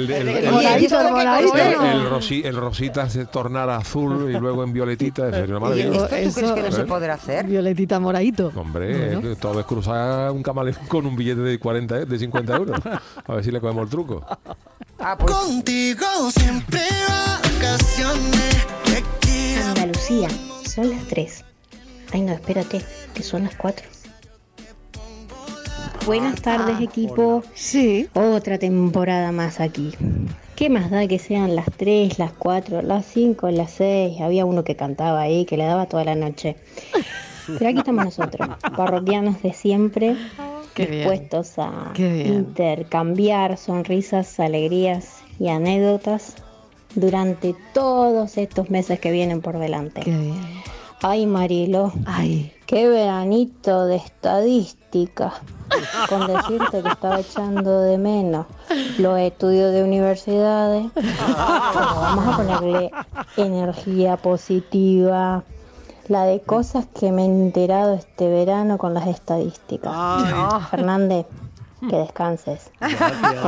[2.52, 6.06] rosita se tornara azul y luego en violetita, eso sería una ¿Y maravilla.
[6.18, 6.86] esto tú crees que no se ¿Eh?
[6.86, 7.46] podrá hacer?
[7.46, 8.52] Violetita moradito.
[8.56, 12.56] Hombre, que todo es cruzar un camaleón con un billete de 40, e- de 50
[12.56, 12.80] euros.
[13.26, 14.24] A ver si le cogemos el truco.
[14.98, 15.30] Ah, pues.
[15.32, 17.49] Contigo siempre vacaciones.
[19.66, 20.28] Andalucía,
[20.66, 21.44] son las 3.
[22.12, 22.80] Ay, no, espérate,
[23.14, 23.86] que son las 4.
[26.06, 27.42] Buenas tardes, Ah, equipo.
[27.54, 28.08] Sí.
[28.14, 29.92] Otra temporada más aquí.
[30.56, 34.20] ¿Qué más da que sean las 3, las 4, las 5, las 6?
[34.20, 36.56] Había uno que cantaba ahí, que le daba toda la noche.
[37.46, 40.16] Pero aquí estamos nosotros, parroquianos de siempre,
[40.74, 40.98] Qué bien.
[41.10, 46.36] dispuestos a intercambiar sonrisas, alegrías y anécdotas
[46.94, 50.00] durante todos estos meses que vienen por delante.
[50.00, 50.60] Qué bien.
[51.02, 51.92] Ay, Marilo.
[52.04, 52.52] Ay.
[52.66, 55.32] Qué veranito de estadística.
[56.08, 58.46] Con decirte que estaba echando de menos
[58.98, 60.90] los estudios de universidades.
[60.94, 62.90] Pero vamos a ponerle
[63.36, 65.42] energía positiva.
[66.08, 69.92] La de cosas que me he enterado este verano con las estadísticas.
[69.94, 70.32] Ay.
[70.70, 71.26] Fernández,
[71.88, 72.70] que descanses.
[72.78, 72.86] Te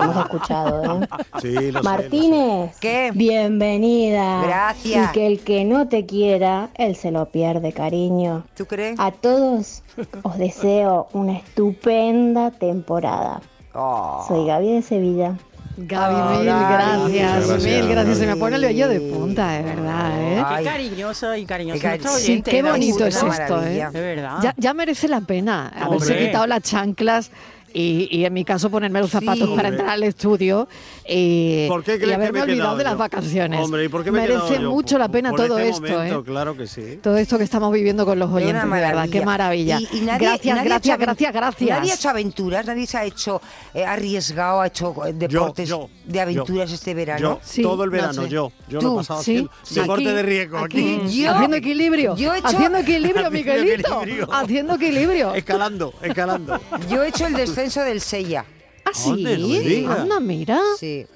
[0.00, 1.08] hemos escuchado, ¿eh?
[1.40, 2.76] Sí, lo sé, Martínez,
[3.14, 4.42] bienvenida.
[4.42, 5.10] Gracias.
[5.10, 8.44] Y que el que no te quiera, él se lo pierde, cariño.
[8.56, 8.98] ¿Tú crees?
[8.98, 9.82] A todos
[10.22, 13.40] os deseo una estupenda temporada.
[13.74, 14.24] Oh.
[14.28, 15.34] Soy Gaby de Sevilla.
[15.74, 16.72] Gaby, mil Gaby.
[16.74, 18.18] gracias, Gracias, mil gracias.
[18.18, 20.44] Se me pone el vello de punta, de verdad, ¿eh?
[20.58, 21.80] Qué cariñoso y cariñoso.
[21.80, 23.88] Qué cari- Sí, qué bonito es esto, ¿eh?
[23.90, 24.36] De verdad.
[24.42, 26.26] Ya, ya merece la pena haberse Hombre.
[26.26, 27.30] quitado las chanclas
[27.74, 29.56] y, y en mi caso ponerme los zapatos Sí.
[29.56, 30.68] para entrar al estudio
[31.08, 32.98] y, ¿Por qué y crees que haberme me he olvidado de las yo?
[32.98, 33.60] vacaciones.
[33.60, 34.70] Hombre, ¿y por qué me merece yo?
[34.70, 36.24] mucho la pena por todo este esto, momento, ¿eh?
[36.24, 36.98] Claro que sí.
[37.02, 39.80] Todo esto que estamos viviendo con los Es oyentes, de verdad, qué maravilla.
[39.80, 41.70] Y, y nadie, gracias, nadie gracias, gracias, gracias.
[41.70, 43.40] Nadie ha hecho aventuras, nadie se ha hecho
[43.74, 47.20] eh, arriesgado, ha hecho eh, deportes yo, de aventuras yo, este verano.
[47.20, 48.28] Yo, Sí, todo el no verano, sé.
[48.28, 48.52] yo.
[48.68, 51.00] Yo Tú, lo he pasado sí, deporte Aquí, de riesgo aquí.
[51.10, 55.34] Yo- haciendo equilibrio, yo he hecho- haciendo equilibrio, Miguelito, haciendo equilibrio.
[55.34, 56.60] Escalando, escalando.
[56.88, 58.44] Yo he hecho el descenso del Sella.
[58.84, 59.86] ¿Ah, sí?
[59.88, 60.60] Anda, mira.
[60.78, 61.06] Sí.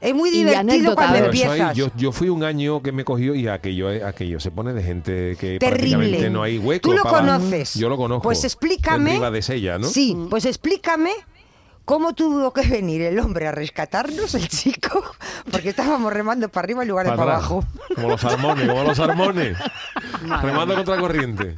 [0.00, 1.60] Es muy divertido cuando eso empiezas.
[1.70, 4.74] ahí, yo, yo fui un año que me cogió y aquello, eh, aquello se pone
[4.74, 5.68] de gente que Terrible.
[5.96, 6.90] prácticamente no hay hueco.
[6.90, 7.74] Tú lo para- conoces.
[7.74, 8.22] Yo lo conozco.
[8.22, 9.12] Pues explícame.
[9.12, 9.86] En Riva de Sella, ¿no?
[9.88, 11.10] Sí, pues explícame
[11.86, 15.02] cómo tuvo que venir el hombre a rescatarnos, el chico,
[15.50, 17.64] porque estábamos remando para arriba en lugar de Para para abajo.
[17.94, 19.56] Como los salmones, como los salmones.
[20.42, 21.56] Remando contra corriente.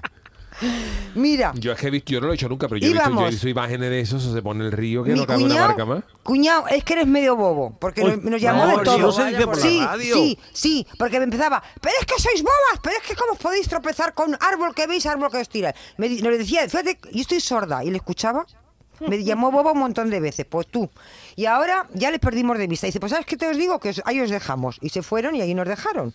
[1.14, 2.90] Mira, Yo es que he visto, yo no lo he hecho nunca, pero yo he
[2.92, 3.30] visto, yo he Íbamos.
[3.30, 6.04] visto imágenes de eso, se pone el río que mi no cabe una barca más.
[6.22, 8.98] cuñado, es que eres medio bobo, porque Uy, nos, llamó no, de todo.
[8.98, 10.14] no se dice por la sí, radio.
[10.14, 13.38] sí, sí, porque me empezaba, pero es que sois bobas, pero es que cómo os
[13.38, 15.74] podéis tropezar con árbol que veis, árbol que os tira.
[15.98, 18.46] Me, nos decía, fíjate, yo estoy sorda y le escuchaba.
[19.06, 20.88] Me llamó boba un montón de veces, pues tú.
[21.36, 22.86] Y ahora ya les perdimos de vista.
[22.86, 23.78] dice, pues ¿sabes qué te os digo?
[23.78, 24.78] Que os- ahí os dejamos.
[24.80, 26.14] Y se fueron y ahí nos dejaron.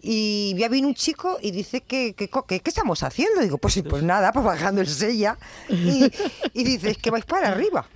[0.00, 3.40] Y ya vino un chico y dice, que, co- que- ¿qué estamos haciendo?
[3.40, 5.38] Digo, pues, pues nada, pues bajando el sella.
[5.70, 6.12] Y,
[6.52, 7.86] y dice, es que vais para arriba.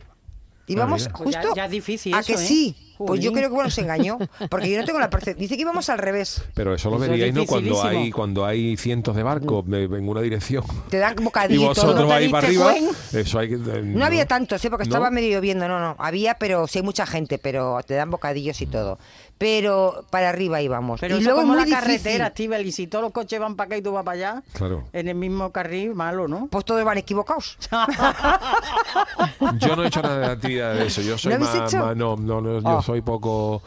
[0.67, 1.13] Y vamos mira.
[1.19, 2.47] Pues ya- justo ya es difícil a eso, que ¿eh?
[2.47, 2.77] sí.
[3.05, 4.17] Pues yo creo que bueno, se engañó.
[4.49, 5.41] Porque yo no tengo la percepción.
[5.41, 6.41] Dice que íbamos al revés.
[6.55, 7.47] Pero eso lo Eso es ¿no?
[7.47, 10.63] Cuando hay, cuando hay cientos de barcos de- en una dirección.
[10.89, 12.07] Te dan Y bocadillo y vosotros todo.
[12.07, 12.75] vais para arriba.
[13.13, 13.55] Eso hay que.
[13.57, 14.71] eh, No había tantos, ¿eh?
[14.71, 14.91] porque ¿No?
[14.91, 15.97] estaba medio lloviendo, no, no.
[15.99, 19.01] Había, pero sí hay mucha gente, pero te dan bocadillos y todo.
[19.43, 21.01] Pero para arriba íbamos.
[21.01, 23.41] Pero y eso luego como es la muy carretera, Estíbal, y si todos los coches
[23.41, 24.85] van para acá y tú vas para allá, Claro.
[24.93, 26.47] en el mismo carril, malo, ¿no?
[26.47, 27.59] Pues todos van equivocados.
[29.59, 31.03] Yo no he hecho nada de actividad de eso.
[31.03, 31.85] Yo soy ¿No habéis más, hecho?
[31.85, 32.83] más- no, no, no, yo Ah.
[32.83, 33.63] soy poco.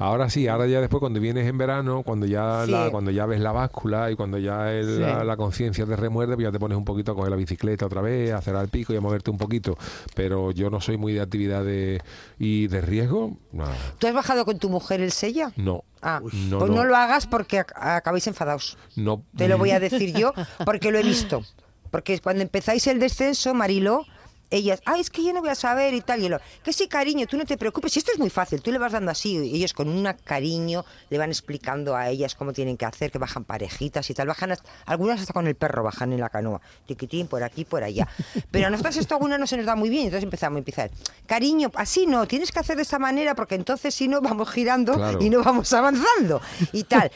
[0.00, 2.70] Ahora sí, ahora ya después cuando vienes en verano, cuando ya Sí.
[2.72, 5.00] la- cuando ya ves la báscula y cuando ya el- Sí.
[5.00, 7.84] la, la conciencia te remuerde, pues ya te pones un poquito a coger la bicicleta
[7.86, 9.76] otra vez, a hacer al pico y a moverte un poquito.
[10.14, 12.00] Pero yo no soy muy de actividad de,
[12.38, 13.74] y de riesgo, nada.
[13.98, 15.52] ¿Tú has bajado con tu mujer el sella?
[15.56, 15.84] No.
[16.02, 16.76] Ah, no, pues no.
[16.76, 16.84] no.
[16.84, 18.78] lo hagas porque ac- acabáis enfadados.
[18.96, 19.22] No.
[19.36, 20.32] Te lo voy a decir yo
[20.64, 21.42] porque lo he visto.
[21.90, 24.06] Porque cuando empezáis el descenso, Marilo,
[24.50, 26.22] ellas, ah, es que yo no voy a saber y tal.
[26.24, 27.92] Y yo, que sí, cariño, tú no te preocupes.
[27.92, 29.36] Si esto es muy fácil, tú le vas dando así.
[29.36, 33.18] Y ellos con un cariño le van explicando a ellas cómo tienen que hacer, que
[33.18, 34.26] bajan parejitas y tal.
[34.28, 36.60] Bajan hasta- algunas hasta con el perro bajan en la canoa.
[36.86, 38.08] Tiquitín, por aquí, por allá.
[38.50, 40.04] Pero a nosotros esto alguna no se nos da muy bien.
[40.06, 40.90] Entonces empezamos a empezar.
[41.26, 44.94] Cariño, así no, tienes que hacer de esta manera porque entonces si no vamos girando
[44.94, 45.18] Claro.
[45.20, 46.40] y no vamos avanzando.
[46.72, 47.10] Y tal.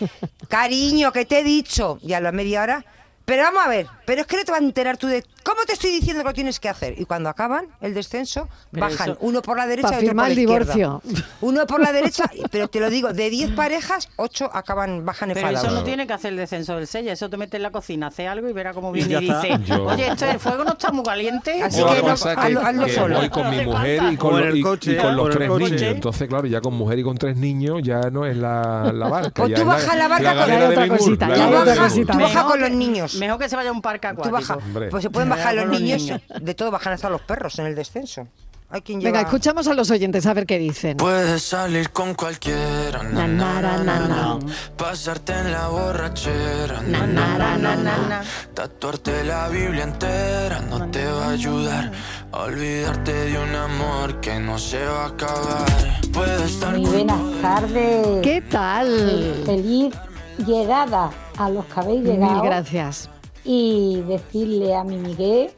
[0.49, 1.99] Cariño, que te he dicho.
[2.03, 2.85] Y a la media hora.
[3.24, 5.60] Pero vamos a ver, pero es que no te vas a enterar tú de ¿Cómo
[5.66, 6.98] te estoy diciendo que lo tienes que hacer?
[6.98, 10.06] Y cuando acaban el descenso, Pero bajan eso- uno por la derecha y otro por
[10.08, 10.74] firmar la izquierda.
[10.74, 11.02] divorcio.
[11.42, 15.40] Uno por la derecha, pero te lo digo, de 10 parejas, 8 acaban, bajan Pero
[15.40, 15.68] enfadados.
[15.68, 18.06] eso no tiene que hacer el descenso del sella, eso te mete en la cocina,
[18.06, 19.42] hace algo y verá cómo Y viene y, está.
[19.42, 21.62] dice, Yo- oye, esto el fuego no está muy caliente.
[21.62, 23.18] Así que no, hazlo- hazlo que solo.
[23.18, 25.32] voy con mi mujer y con, los- el y- coche, y con o los en
[25.32, 25.64] el tres coche.
[25.66, 25.82] niños.
[25.82, 29.30] Entonces, claro, ya con mujer y con tres niños ya no es la, la barca.
[29.42, 31.26] Pues tú es baja la barca con- la otra cosita.
[31.26, 32.74] Tú baja Mejor con los que-
[33.14, 33.20] niños.
[33.20, 34.33] Mejor que se vaya a un parque Tú acuático.
[34.33, 34.57] baja.
[34.57, 34.88] Hombre.
[34.90, 36.20] Pues se pueden bajar los niños, niños.
[36.40, 38.27] de todo bajan hasta los perros en el descenso.
[38.70, 39.29] Hay quien Venga, lleva...
[39.29, 40.96] escuchamos a los oyentes a ver qué dicen.
[40.96, 44.38] Puedes salir con cualquiera, na, na, na, na, na.
[44.77, 48.22] pasarte en la borrachera, na, na, na, na, na.
[48.55, 51.92] tatuarte la Biblia entera no te va a ayudar
[52.33, 56.00] olvidarte de un amor que no se va a acabar.
[56.12, 58.07] Puedes estar Muy buenas tardes.
[58.22, 59.42] ¿Qué tal?
[59.46, 59.94] Feliz
[60.38, 62.42] llegada a los que habéis Mil llegado.
[62.42, 63.11] gracias.
[63.44, 65.51] Y decirle a mi Miguel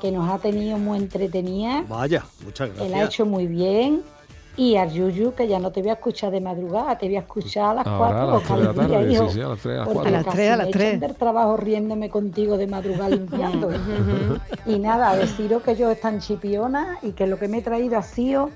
[0.00, 3.08] que nos ha tenido muy entretenida, Vaya, muchas él ha gracias.
[3.08, 4.02] hecho muy bien.
[4.54, 7.20] Y al Yuyu, que ya no te voy a escuchar de madrugada, te voy a
[7.20, 9.30] escuchar a las Ahora, a 4 las tres de la tarde, hijo.
[9.30, 10.26] sí, a las tres, a las.
[10.26, 13.70] A a del trabajo riéndome contigo de madrugada limpiando.
[14.66, 18.02] y nada, deciros que yo están chipiona y que lo que me he traído ha
[18.02, 18.50] sido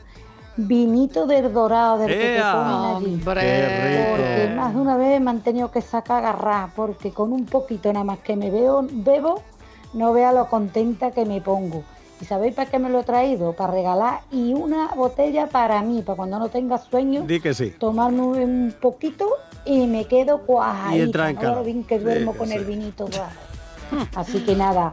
[0.57, 3.21] vinito del dorado del que te ponen allí.
[3.25, 7.93] Porque más de una vez me han tenido que sacar agarrar, porque con un poquito
[7.93, 9.43] nada más que me veo, bebo,
[9.95, 11.83] no vea lo contenta que me pongo.
[12.21, 13.53] ¿Y sabéis para qué me lo he traído?
[13.53, 17.75] Para regalar y una botella para mí, para cuando no tenga sueño, Di que sí.
[17.79, 19.29] tomarme un poquito
[19.67, 20.97] y me quedo cuajadita.
[20.97, 21.55] Y entra en ¿no?
[21.57, 22.55] Lo bien que duermo Sí, con sí.
[22.55, 23.07] el vinito.
[23.07, 24.07] guau.
[24.15, 24.93] Así que nada,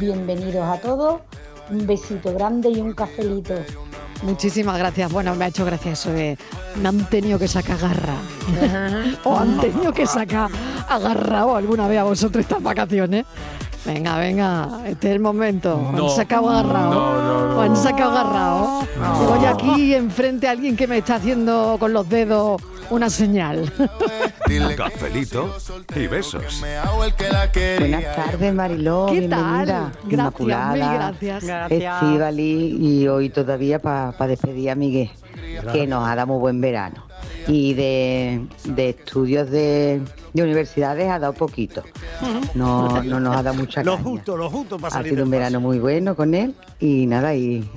[0.00, 1.20] bienvenidos a todos,
[1.70, 3.54] un besito grande y un cafelito.
[4.24, 5.12] Muchísimas gracias.
[5.12, 6.38] Bueno, me ha hecho gracia eso de
[6.80, 8.16] me han tenido que sacar garra.
[9.24, 10.50] o han tenido que sacar
[10.88, 13.26] agarrado alguna vez a vosotros estas vacaciones.
[13.84, 15.76] Venga, venga, este es el momento.
[15.76, 16.04] O No.
[16.08, 16.90] han sacado agarrado.
[16.94, 17.58] No, no, no.
[17.58, 18.88] O han sacado agarrado.
[19.42, 23.70] Yo aquí enfrente a alguien que me está haciendo con los dedos una señal.
[24.76, 25.54] Cafelito
[25.96, 26.62] y besos.
[27.78, 29.06] Buenas tardes, Mariló.
[29.06, 29.36] ¿Qué bienvenida.
[29.36, 29.66] tal?
[29.66, 31.44] Gracias, Inmaculada, mil gracias.
[31.44, 32.34] Gracias.
[32.38, 35.10] Y hoy todavía para despedir a Miguel,
[35.72, 37.04] que nos ha dado muy buen verano.
[37.48, 40.00] Y de, de estudios de,
[40.34, 41.82] de universidades ha dado poquito.
[42.54, 44.04] No, no nos ha dado mucha Lo caña.
[44.04, 47.34] justo, lo justo para Ha salir sido un verano muy bueno con él y nada,
[47.34, 47.68] y,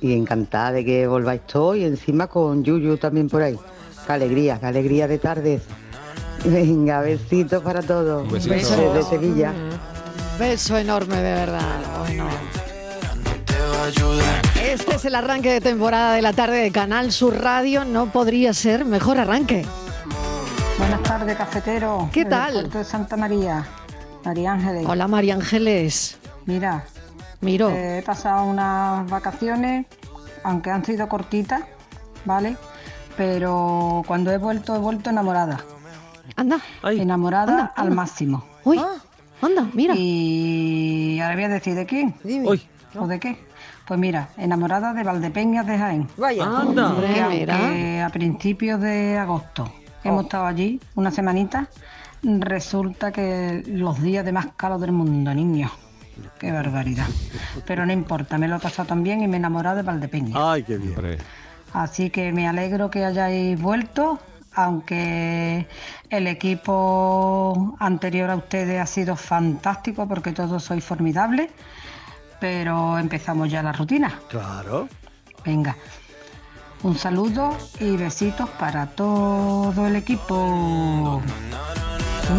[0.00, 3.58] y encantada de que volváis todos y encima con Yuyu también por ahí.
[4.06, 5.62] Qué alegría, qué alegría de tardes.
[6.44, 8.30] Venga, besitos para todos.
[8.30, 8.54] Besito.
[8.54, 9.52] Besos desde Sevilla.
[10.38, 11.80] Beso enorme, de verdad.
[12.06, 12.26] Bueno.
[14.62, 17.84] Este es el arranque de temporada de la tarde de Canal Sur Radio.
[17.84, 19.64] No podría ser mejor arranque.
[20.78, 22.08] Buenas tardes, cafetero.
[22.12, 22.54] ¿Qué tal?
[22.54, 23.66] el puerto de Santa María.
[24.24, 24.86] María Ángeles.
[24.86, 26.18] Hola, María Ángeles.
[26.46, 26.84] Mira,
[27.40, 27.70] Miro.
[27.70, 29.86] eh, he pasado unas vacaciones,
[30.44, 31.62] aunque han sido cortitas,
[32.24, 32.56] ¿vale?
[33.16, 35.64] Pero cuando he vuelto, he vuelto enamorada.
[36.36, 36.60] Anda.
[36.84, 38.44] enamorada anda, al máximo.
[38.62, 38.80] Uy,
[39.42, 39.94] anda, mira.
[39.96, 42.14] Y ahora voy a decir de quién.
[42.22, 42.62] Uy.
[42.94, 43.44] ¿O de qué?
[43.84, 46.08] Pues mira, enamorada de Valdepeñas de Jaén.
[46.16, 46.44] Vaya.
[46.44, 46.90] Anda.
[46.90, 48.06] Hombre, que mira.
[48.06, 49.72] a principios de agosto
[50.04, 51.68] hemos estado allí una semanita,
[52.22, 55.70] resulta que los días de más calor del mundo, niños.
[56.38, 57.06] Qué barbaridad.
[57.66, 60.36] Pero no importa, me lo he pasado tan bien y me he enamorado de Valdepeñas.
[60.36, 61.18] Ay, qué bien.
[61.72, 64.18] Así que me alegro que hayáis vuelto,
[64.54, 65.66] aunque
[66.10, 71.50] el equipo anterior a ustedes ha sido fantástico porque todos sois formidables,
[72.40, 74.18] pero empezamos ya la rutina.
[74.28, 74.88] Claro.
[75.44, 75.76] Venga,
[76.82, 81.20] un saludo y besitos para todo el equipo.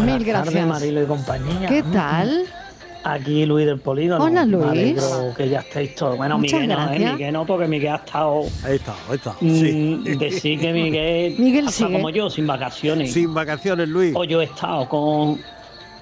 [0.04, 0.66] Mil gracias.
[0.66, 1.68] Marilo y compañía.
[1.68, 2.44] ¿Qué tal?
[3.04, 4.22] Aquí Luis del Polígono.
[4.22, 4.66] Hola, Me Luis.
[4.66, 6.18] alegro que ya estéis todos.
[6.18, 6.86] Bueno, Muchas Miguel no, ¿eh?
[6.88, 7.12] gracias.
[7.14, 8.42] Miguel no, porque Miguel ha estado...
[8.62, 9.30] Ahí está, ahí está.
[9.40, 10.16] mm, Sí.
[10.18, 11.98] Decir que Miguel, Miguel ha estado sigue.
[11.98, 13.12] como yo, sin vacaciones.
[13.14, 14.14] Sin vacaciones, Luis.
[14.14, 15.40] Hoy yo he estado con,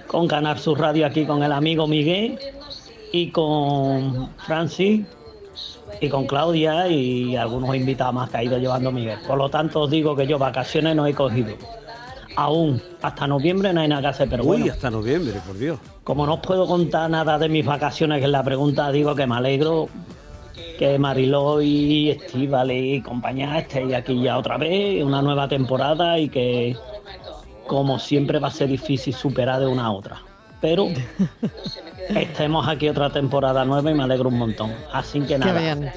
[0.09, 2.37] con Canal Sur Radio aquí con el amigo Miguel
[3.13, 5.07] y con Francis
[6.01, 9.19] y con Claudia y algunos invitados más que ha ido llevando Miguel.
[9.27, 11.55] Por lo tanto os digo que yo vacaciones no he cogido.
[12.37, 15.79] Aún, hasta noviembre no hay nada que hacer, pero Uy, bueno, hasta noviembre, por Dios.
[16.05, 19.27] como no os puedo contar nada de mis vacaciones, que es la pregunta, digo que
[19.27, 19.89] me alegro
[20.79, 26.29] que Mariló y Estíbal y compañía estéis aquí ya otra vez, una nueva temporada y
[26.29, 26.77] que
[27.67, 30.23] como siempre va a ser difícil superar de una a otra.
[30.61, 30.89] Pero
[32.09, 34.73] estemos aquí otra temporada nueva y me alegro un montón.
[34.93, 35.91] Así que nada, bien.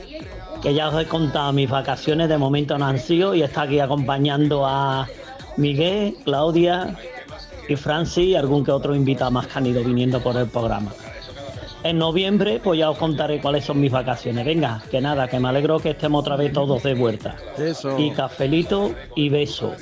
[0.62, 3.80] que ya os he contado mis vacaciones, de momento no han sido y está aquí
[3.80, 5.08] acompañando a
[5.58, 6.96] Miguel, Claudia
[7.68, 10.92] y Francis y algún que otro invitado más que han ido viniendo por el programa.
[11.84, 14.46] en noviembre pues ya os contaré cuáles son mis vacaciones.
[14.46, 17.36] Venga, que nada, que me alegro que estemos otra vez todos de vuelta.
[17.58, 17.98] Eso.
[17.98, 19.74] Y cafelito y beso.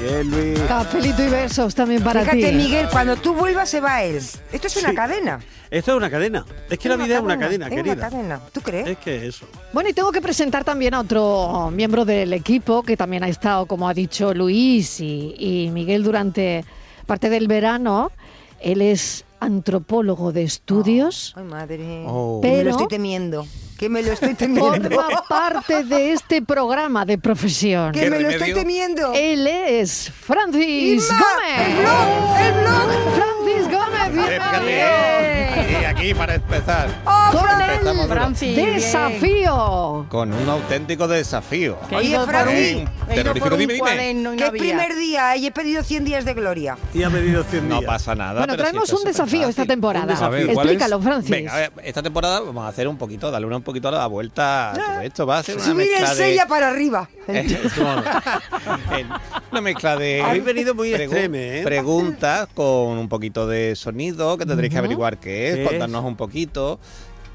[0.00, 0.60] Bien, Luis.
[0.68, 2.56] Cafelito y besos también para Fíjate, ti.
[2.56, 4.16] Miguel, cuando tú vuelvas se va él.
[4.52, 4.94] Esto es una Sí.
[4.96, 5.40] cadena.
[5.70, 6.44] Esto es una cadena.
[6.70, 7.92] Es que la vida es una cadena, es querida.
[7.94, 8.40] una cadena.
[8.52, 8.86] ¿Tú crees?
[8.88, 9.46] Es que eso.
[9.72, 13.66] Bueno, y tengo que presentar también a otro miembro del equipo que también ha estado,
[13.66, 16.64] como ha dicho Luis y, y Miguel, durante
[17.06, 18.12] parte del verano.
[18.60, 21.34] Él es antropólogo de estudios.
[21.36, 22.04] Ay, madre.
[22.06, 22.40] Oh.
[22.42, 23.46] Que me Pero- lo estoy temiendo.
[23.78, 24.90] Que me lo estoy temiendo.
[24.90, 27.92] Forma parte de este programa de profesión.
[27.92, 29.12] Que me lo estoy temiendo.
[29.14, 31.68] Él es Francis Inma, Gómez.
[31.68, 33.14] el blog, el blog.
[33.14, 35.80] Francis Gómez, bienvenido.
[35.80, 36.88] Y aquí para empezar.
[37.30, 38.72] Con Empezamos el duro.
[38.72, 40.06] desafío.
[40.08, 41.76] Con un auténtico desafío.
[41.94, 43.86] Oye, Francis, un- he ido terrorífico, por un dime, dime.
[43.86, 46.78] cuaderno Que es primer día y he pedido 100 días de gloria.
[46.94, 48.38] Y ha pedido 100 No pasa nada.
[48.40, 49.68] Bueno, traemos si un es desafío esta fácil.
[49.68, 50.14] temporada.
[50.26, 50.48] A ver.
[50.50, 51.30] Explícalo, Francis.
[51.30, 53.92] Venga, a ver, esta temporada vamos a hacer un poquito, darle una un poquito a
[53.92, 55.26] la vuelta a todo esto.
[55.26, 56.16] Va a ser una Subir el mezcla de...
[56.16, 57.08] sella para arriba.
[59.50, 60.20] Una mezcla de...
[60.20, 61.62] Habéis venido muy pregu- extreme, ¿eh?
[61.62, 65.68] Preguntas con un poquito de sonido que tendréis que averiguar qué es, ¿Qué es?
[65.68, 66.78] contarnos un poquito.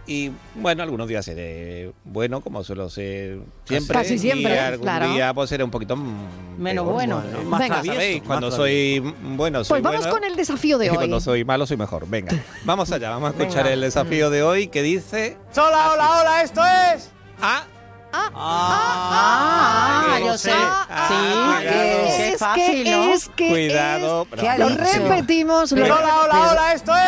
[0.08, 3.94] Y bueno, algunos días seré bueno, como suelo ser siempre.
[3.94, 5.14] Casi siempre, Y algún claro.
[5.14, 6.94] día pues seré un poquito Menos peor.
[6.96, 7.24] bueno.
[7.46, 7.76] más Venga.
[7.76, 8.18] travieso, ¿Sabéis?
[8.22, 9.12] más Cuando travieso.
[9.12, 10.14] soy bueno, soy Pues vamos bueno.
[10.16, 10.96] con el desafío de y hoy.
[10.96, 12.10] cuando soy malo, soy mejor.
[12.10, 12.32] Venga,
[12.66, 13.74] vamos allá, vamos a escuchar Venga.
[13.74, 15.38] el desafío de hoy que dice.
[15.56, 16.62] Hola, hola, hola, esto
[16.96, 17.12] es.
[18.12, 20.52] Ah, Ah, que yo lo sé.
[20.52, 20.58] Sí,
[20.90, 23.14] Ah, que qué Es fácil, que ¿no?
[23.14, 24.28] es que Cuidado.
[24.78, 25.72] repetimos.
[25.72, 27.04] Lo Hola, hola, hola, esto es.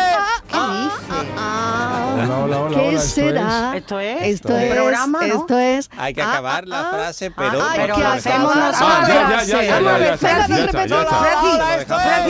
[0.48, 1.28] ¿Qué dice?
[1.38, 3.72] Ah, Hola, hola, hola, ¿Qué será?
[3.76, 4.72] Esto es Esto es.
[4.74, 5.34] programa, ¿no?
[5.40, 5.90] Esto es.
[5.96, 6.90] Hay que Ah, acabar ah, la ah.
[6.92, 7.58] frase, pero.
[7.74, 8.90] Pero que lo hacemos nosotros.
[8.92, 10.18] Ah, ya, ya, ya, hola,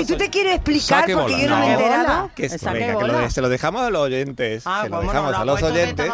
[0.06, 2.30] ¿tú te quieres explicar porque yo no me he enterado?
[2.34, 4.62] Que, que que se lo dejamos a los oyentes.
[4.66, 6.10] Ah, se lo dejamos a los que oyentes.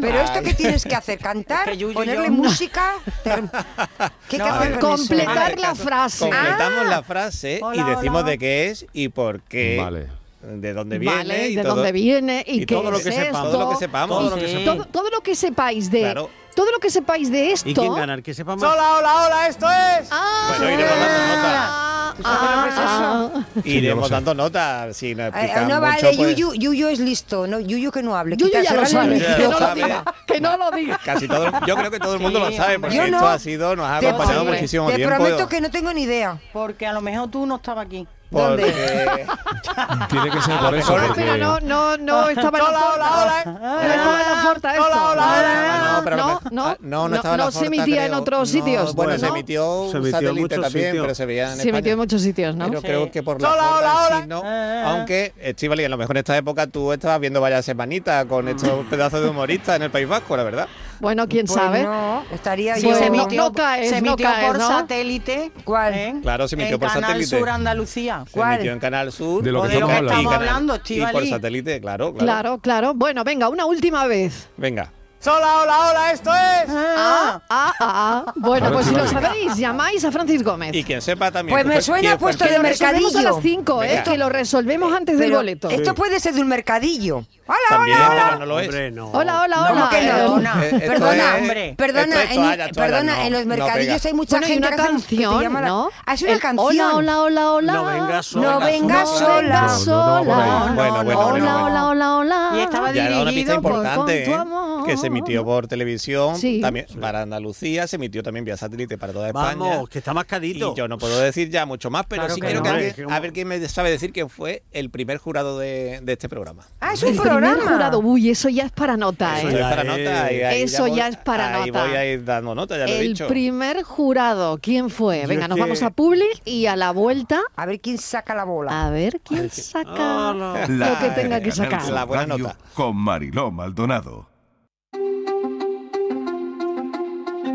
[0.00, 2.32] Pero esto qué tienes que hacer, cantar, Que Yuyu y ponerle yo.
[2.32, 2.94] música,
[3.24, 4.96] Ter- ¿qué hay que No, hacer con eso?
[5.08, 6.18] completar Vale, la frase.
[6.30, 6.90] Completamos Ah.
[6.90, 8.30] la frase y Hola, decimos hola.
[8.30, 9.78] de qué es y por qué.
[9.80, 10.08] Vale.
[10.42, 11.14] De dónde viene.
[11.16, 13.38] Vale, y de todo, dónde viene y, y qué todo lo es que sepamos.
[13.46, 13.50] esto.
[13.52, 14.18] Todo lo que sepamos.
[14.18, 14.52] Todo lo que Sí.
[14.58, 14.76] sepamos.
[14.76, 16.30] Todo, todo lo que sepáis de Claro.
[16.56, 17.68] todo lo que sepáis de esto.
[17.70, 18.14] ¿Y quién gana?
[18.14, 18.64] El que sepa más.
[18.64, 20.08] Hola, hola, hola, esto es.
[20.10, 21.81] Ah, Bueno, iremos dando nota.
[22.12, 23.30] Ah, ¿Tú sabes lo que es ah?
[23.64, 24.92] Sí, yo Iremos dando nota.
[24.92, 28.36] Si Eh, no mucho, vale, pues, Yuyu, Yuyu es listo, no, Yuyu que no hable.
[28.36, 31.00] Yuyu quita, ya lo sabe, que no lo diga, que no lo diga.
[31.04, 33.26] Casi todo, yo creo que todo el mundo Sí, lo sabe, porque esto no.
[33.28, 35.14] ha sido, nos ha Te- acompañado muchísimo Te tiempo.
[35.16, 36.38] prometo que no tengo ni idea.
[36.52, 38.06] Porque a lo mejor tú no estabas aquí.
[38.40, 38.62] ¿Dónde?
[38.62, 39.26] Porque
[40.10, 41.22] Tiene que ser por eso, porque...
[41.22, 43.50] Pero no, no, no estaba en la Hola, hola, forta.
[43.50, 43.62] hola.
[43.62, 44.84] No estaba en la forta esto.
[44.84, 45.92] Hola, hola, hola.
[45.92, 48.14] No, pero no, no, ah, no, no estaba en la no se Forta, emitía en
[48.14, 48.94] otros No, sitios.
[48.94, 49.18] Bueno, ¿no?
[49.18, 51.02] se emitió Se un satélite muchos también, sitios.
[51.04, 52.66] pero se veía en Se emitió en muchos sitios, ¿no?
[52.68, 52.86] Pero Sí.
[52.86, 54.42] creo que por la Hola, Forta hola, no.
[54.44, 54.82] Eh.
[54.86, 58.84] Aunque, Estivali, a lo mejor en esta época tú estabas viendo varias semanitas con estos
[58.90, 60.68] pedazos de humoristas en el País Vasco, la verdad.
[61.02, 61.82] Bueno, quién Pues sabe.
[61.82, 62.94] No, estaría Sí, yo.
[62.94, 64.68] se no- emitió, no caes, se no emitió caes, por ¿no?
[64.68, 65.50] satélite.
[65.64, 65.94] ¿Cuál?
[65.94, 66.14] ¿eh?
[66.22, 67.38] Claro, se emitió en por Canal satélite.
[67.40, 68.22] Sur Andalucía.
[68.26, 68.54] Se ¿Cuál?
[68.54, 69.42] emitió en Canal Sur.
[69.42, 70.20] De lo O que de lo estamos que hablando.
[70.30, 72.24] estamos hablando, Y por satélite, claro, claro.
[72.24, 72.94] Claro, claro.
[72.94, 74.48] Bueno, venga, una última vez.
[74.56, 74.92] Venga.
[75.24, 76.68] Hola, hola, hola, esto es.
[76.68, 78.32] Ah, ah, ah.
[78.34, 80.74] Bueno, pues si lo sabéis, llamáis a Francis Gómez.
[80.74, 81.54] Y quien sepa también.
[81.54, 83.30] Pues que me suena el puesto de Lo resolvemos a mercadillo.
[83.36, 84.02] las 5, ¿eh?
[84.04, 85.70] Que lo resolvemos antes del boleto.
[85.70, 87.24] Esto puede ser de un mercadillo.
[87.46, 88.36] Hola, También, hola, hola.
[88.38, 88.66] no lo es.
[88.68, 89.10] Hombre, no.
[89.10, 89.90] Hola, hola, ¿Cómo hola.
[89.90, 90.62] que no?
[90.62, 91.12] Eh, Perdona.
[91.14, 91.74] Eh, es- hombre.
[91.76, 94.68] Perdona, en, toalla, toalla, perdona, no, en los no mercadillos hay mucha Bueno, hay gente
[94.68, 94.92] una que, que te
[95.22, 95.90] canción, la- ¿no?
[96.06, 96.66] Ah, es una El canción.
[96.68, 97.72] Hola, hola, hola, hola.
[97.72, 98.50] No vengas sola.
[98.52, 99.60] No vengas No sola.
[99.60, 100.24] No, no, no, sola.
[100.24, 102.50] Hola, bueno, hola, hola, hola.
[102.54, 102.92] Y estaba una
[103.30, 104.34] dirigido por- con tu ¿eh?
[104.34, 104.84] amor.
[104.86, 106.60] que se emitió por televisión, Sí.
[106.60, 109.56] también para Andalucía, se emitió también vía satélite para toda España.
[109.56, 110.72] Vamos, que está mascadito.
[110.72, 112.72] Y yo no puedo decir ya mucho más, pero Claro sí que quiero no.
[112.76, 116.28] que a ver quién me sabe decir quién fue el primer jurado de, de este
[116.28, 116.64] programa.
[116.80, 117.62] Ah, es El un primer programa.
[117.72, 119.52] jurado, uy, eso ya es para nota, Eso ¿eh?
[119.52, 120.32] ya es para nota.
[120.32, 121.86] y ahí Eso voy- ya es para ahí nota.
[121.86, 123.28] voy a ir dando nota, ya lo he El dicho.
[123.28, 125.26] primer jurado, ¿quién fue?
[125.26, 128.44] Venga, nos que- vamos a Public y a la vuelta, A ver quién saca la
[128.44, 128.86] bola.
[128.86, 130.66] a ver quién saca Hola.
[130.68, 131.88] lo que tenga que sacar.
[131.90, 132.56] La buena nota.
[132.74, 134.31] Con Mariló Maldonado.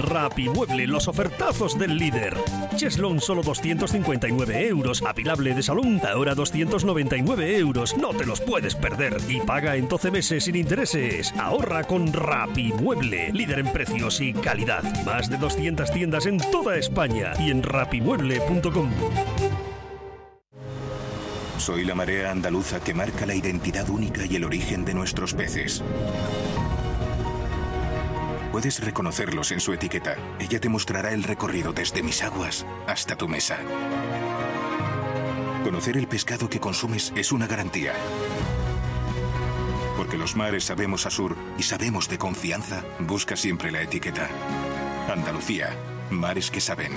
[0.00, 2.36] Rapimueble, los ofertazos del líder.
[2.76, 5.02] Cheslon solo 259 euros.
[5.02, 7.96] Apilable de salón, ahora 299 euros.
[7.96, 9.16] No te los puedes perder.
[9.28, 11.32] Y paga en 12 meses sin intereses.
[11.38, 14.82] Ahorra con Rapimueble, líder en precios y calidad.
[15.04, 18.90] Más de 200 tiendas en toda España y en rapimueble.com.
[21.58, 25.84] Soy la marea andaluza que marca la identidad única y el origen de nuestros peces.
[28.52, 30.16] Puedes reconocerlos en su etiqueta.
[30.40, 33.58] Ella te mostrará el recorrido desde mis aguas hasta tu mesa.
[35.62, 37.92] Conocer el pescado que consumes es una garantía.
[39.96, 44.28] Porque los mares sabemos a sur y sabemos de confianza, busca siempre la etiqueta.
[45.08, 45.76] Andalucía,
[46.10, 46.92] mares que saben.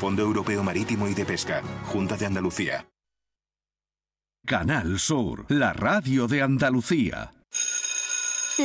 [0.00, 2.86] Fondo Europeo Marítimo y de Pesca, Junta de Andalucía.
[4.46, 7.39] Canal Sur, la radio de Andalucía.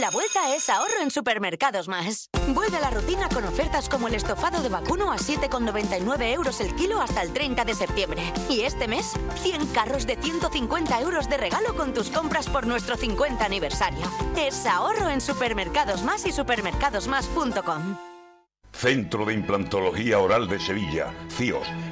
[0.02, 2.30] La vuelta es ahorro en Supermercados Más.
[2.50, 6.76] Vuelve a la rutina con ofertas como el estofado de vacuno a 7,99 euros el
[6.76, 8.22] kilo hasta el 30 de septiembre.
[8.50, 12.98] Y este mes, 100 carros de 150 euros de regalo con tus compras por nuestro
[12.98, 14.06] 50 aniversario.
[14.36, 17.98] Es ahorro en Supermercados Más y supermercadosmás.com.
[18.74, 21.68] Centro de Implantología Oral de Sevilla, CIOS,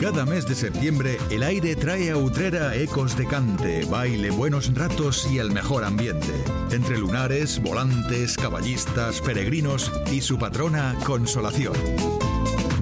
[0.00, 5.26] Cada mes de septiembre, el aire trae a Utrera ecos de cante, baile, buenos ratos
[5.30, 6.32] y el mejor ambiente.
[6.70, 11.74] Entre lunares, volantes, caballistas, peregrinos y su patrona, Consolación.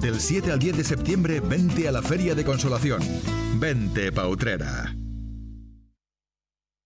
[0.01, 3.01] Del 7 al 10 de septiembre, vente a la Feria de Consolación.
[3.57, 4.93] Vente pa' Utrera.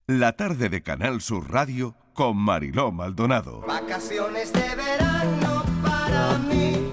[0.09, 3.61] La tarde de Canal Sur Radio con Mariló Maldonado.
[3.67, 6.91] Vacaciones de verano para mí,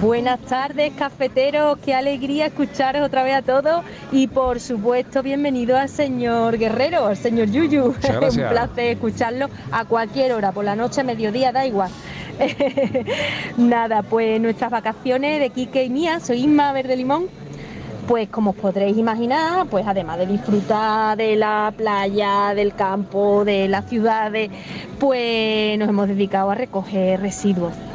[0.00, 1.76] Buenas tardes, cafeteros.
[1.84, 3.84] Qué alegría escucharos otra vez a todos.
[4.12, 7.86] Y por supuesto, bienvenido al señor Guerrero, al señor Yuyu.
[7.86, 7.94] Un
[8.48, 11.90] placer escucharlo a cualquier hora, por la noche, mediodía, da igual.
[13.56, 17.26] Nada, pues nuestras vacaciones de Quique y mía, soy Isma Verde Limón.
[18.06, 23.66] Pues como os podréis imaginar, pues además de disfrutar de la playa, del campo, de
[23.66, 24.50] las ciudades,
[25.00, 27.87] pues nos hemos dedicado a recoger residuos.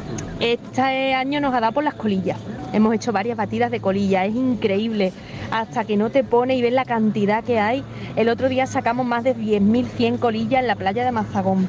[0.44, 2.38] Este año nos ha dado por las colillas.
[2.74, 5.10] Hemos hecho varias batidas de colillas, es increíble.
[5.50, 7.82] Hasta que no te pone y ves la cantidad que hay.
[8.14, 11.66] El otro día sacamos más de 10.100 colillas en la playa de Mazagón.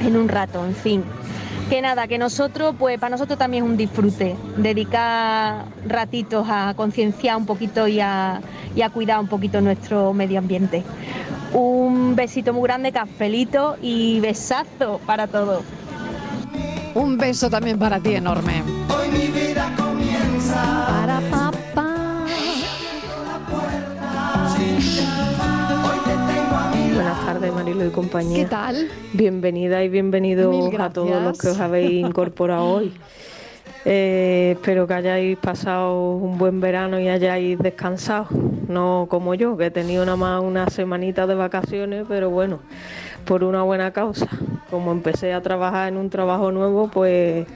[0.00, 1.04] En un rato, en fin.
[1.68, 4.34] Que nada, que nosotros, pues para nosotros también es un disfrute.
[4.56, 8.40] Dedicar ratitos a concienciar un poquito y a,
[8.74, 10.84] y a cuidar un poquito nuestro medio ambiente.
[11.52, 15.64] Un besito muy grande, cafelito y besazo para todos.
[16.96, 18.62] Un beso también para ti enorme.
[18.88, 20.86] Hoy mi vida comienza.
[20.88, 22.24] Para papá.
[26.94, 28.44] Buenas tardes, Marilo y compañía.
[28.44, 28.88] ¿Qué tal?
[29.12, 32.94] Bienvenida y bienvenidos Mil a todos los que os habéis incorporado hoy.
[33.88, 38.26] Eh, espero que hayáis pasado un buen verano y hayáis descansado,
[38.66, 42.58] no como yo, que he tenido nada más una semanita de vacaciones, pero bueno,
[43.26, 44.28] por una buena causa.
[44.70, 47.46] Como empecé a trabajar en un trabajo nuevo, pues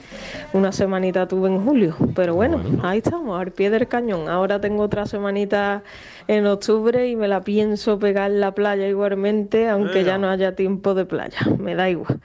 [0.53, 4.29] una semanita tuve en julio, pero bueno, ahí estamos, al pie del cañón.
[4.29, 5.83] Ahora tengo otra semanita
[6.29, 10.55] en octubre y me la pienso pegar en la playa igualmente, aunque ya no haya
[10.55, 12.21] tiempo de playa, me da igual.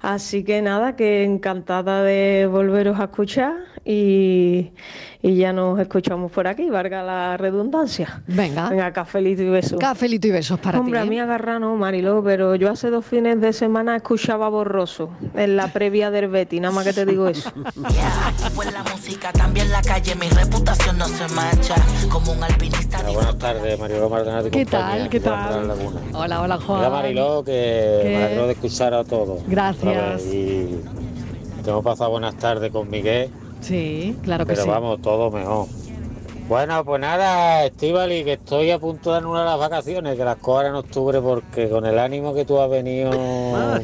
[0.00, 4.72] Así que nada, que encantada de volveros a escuchar y,
[5.22, 8.22] y ya nos escuchamos por aquí, valga la redundancia.
[8.26, 8.70] Venga.
[8.70, 9.78] Venga, cafelito y besos.
[9.78, 11.02] Cafelito y besos para Hombre, ti.
[11.02, 11.10] a ¿eh?
[11.10, 15.68] mí agarra no, Mariló, pero yo hace dos fines de semana escuchaba borroso en la
[15.68, 17.52] previa del Betty, nada más que te digo eso.
[18.54, 21.74] Pues la música, también la calle, mi reputación no se mancha.
[22.08, 25.08] Como un alpinista Buenas tardes, Mariló Maldonado ¿Qué compañía, tal?
[25.08, 25.70] ¿Qué tal?
[26.12, 26.78] Hola, hola, Juan.
[26.78, 28.08] Mira, Mariló, que ¿Qué?
[28.10, 29.40] me alegro de escuchar a todos.
[29.48, 30.24] Gracias.
[30.26, 30.80] Y
[31.66, 33.30] hemos pasado buenas tardes con Miguel,
[33.64, 34.68] Sí, claro que pero sí.
[34.68, 35.66] vamos, todo mejor.
[36.46, 40.66] Bueno, pues nada, Estivali, que estoy a punto de anular las vacaciones, que las cojas
[40.66, 43.10] en octubre, porque con el ánimo que tú has venido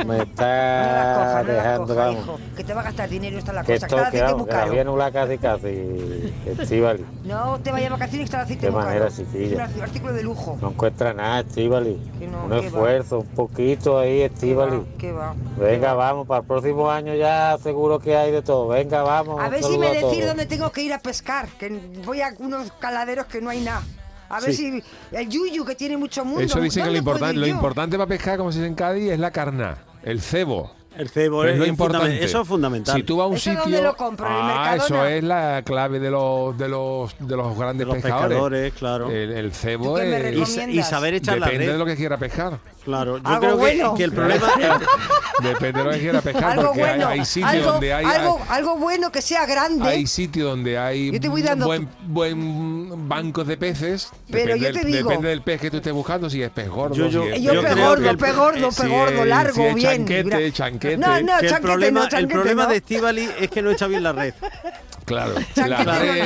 [0.06, 2.40] me está dejando, vamos.
[2.54, 3.86] Que te va a gastar dinero esta es la Que cosa.
[3.86, 4.70] esto, Cada que, vamos, muy que la caro.
[4.72, 7.06] voy a anular casi casi, Estivali.
[7.24, 9.16] No te vayas a vacaciones que está el aceite Qué muy manera, caro.
[9.16, 9.64] chiquilla.
[9.64, 10.58] Es un artículo de lujo.
[10.60, 11.98] No encuentra nada, Estivali.
[12.30, 12.66] no, un ¿qué va?
[12.66, 14.82] esfuerzo, un poquito ahí, Estivali.
[14.98, 15.34] ¿Qué va?
[15.58, 18.68] Venga, vamos, para el próximo año ya seguro que hay de todo.
[18.68, 19.40] Venga, vamos.
[19.42, 21.70] A ver si me decís dónde tengo que ir a pescar, que
[22.04, 23.82] voy a unos caladeros que no hay nada.
[24.28, 24.82] A ver Sí.
[25.10, 26.40] si el yuyu que tiene mucho mundo.
[26.42, 28.68] Eso dicen que lo ¿dónde puedo importante, ir lo importante para pescar, como se dice
[28.68, 30.72] en Cádiz, es la carná, el cebo.
[30.96, 32.22] El cebo es es lo importante.
[32.24, 32.96] eso es fundamental.
[32.96, 34.26] Si tú vas a un ¿Eso sitio, dónde lo compro?
[34.26, 35.10] ¿En el ah, eso Mercadona?
[35.16, 38.28] es la clave de los de los de los grandes los pescadores.
[38.28, 39.08] pescadores, claro.
[39.10, 40.68] El, el cebo ¿Tú qué me es recomiendas?
[40.68, 41.72] Y saber echar la depende red.
[41.74, 42.58] de lo que quiera pescar.
[42.84, 43.94] Claro, yo Algo creo que- bueno.
[43.94, 44.46] que, el problema
[45.42, 48.04] Depende de lo que quiera pescar, Algo porque hay- bueno, hay, sitios algo, donde hay,
[48.04, 49.88] algo, algo bueno que sea grande.
[49.88, 54.10] hay sitios donde hay Yo te voy dando- buen, buen bancos de peces.
[54.30, 56.68] Pero depende yo te digo- Depende del pez que tú estés buscando, si es pez
[56.68, 56.94] gordo.
[56.94, 58.88] Yo- yo- si es Yo Yo pe creo gordo, que el- pe gordo, si pe
[58.88, 59.96] gordo, es- largo, si es bien.
[60.06, 60.96] chanquete, chanquete.
[60.98, 62.68] No, no, que el chanquete problema, no, el chanquete problema no.
[62.70, 64.34] de Estivali es que no echa bien la red.
[65.10, 65.34] Claro,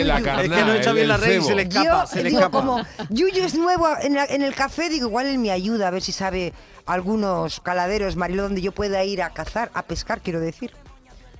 [0.05, 2.07] la carná, Es que no echa el- bien la red y se le escapa, Yo
[2.07, 2.59] se le digo, escapa.
[2.59, 5.91] como Yuyu es nuevo en, la- en el café, digo, igual él me ayuda a
[5.91, 6.53] ver si sabe
[6.87, 10.73] algunos caladeros, Mariló, donde yo pueda ir a cazar, a pescar, quiero decir.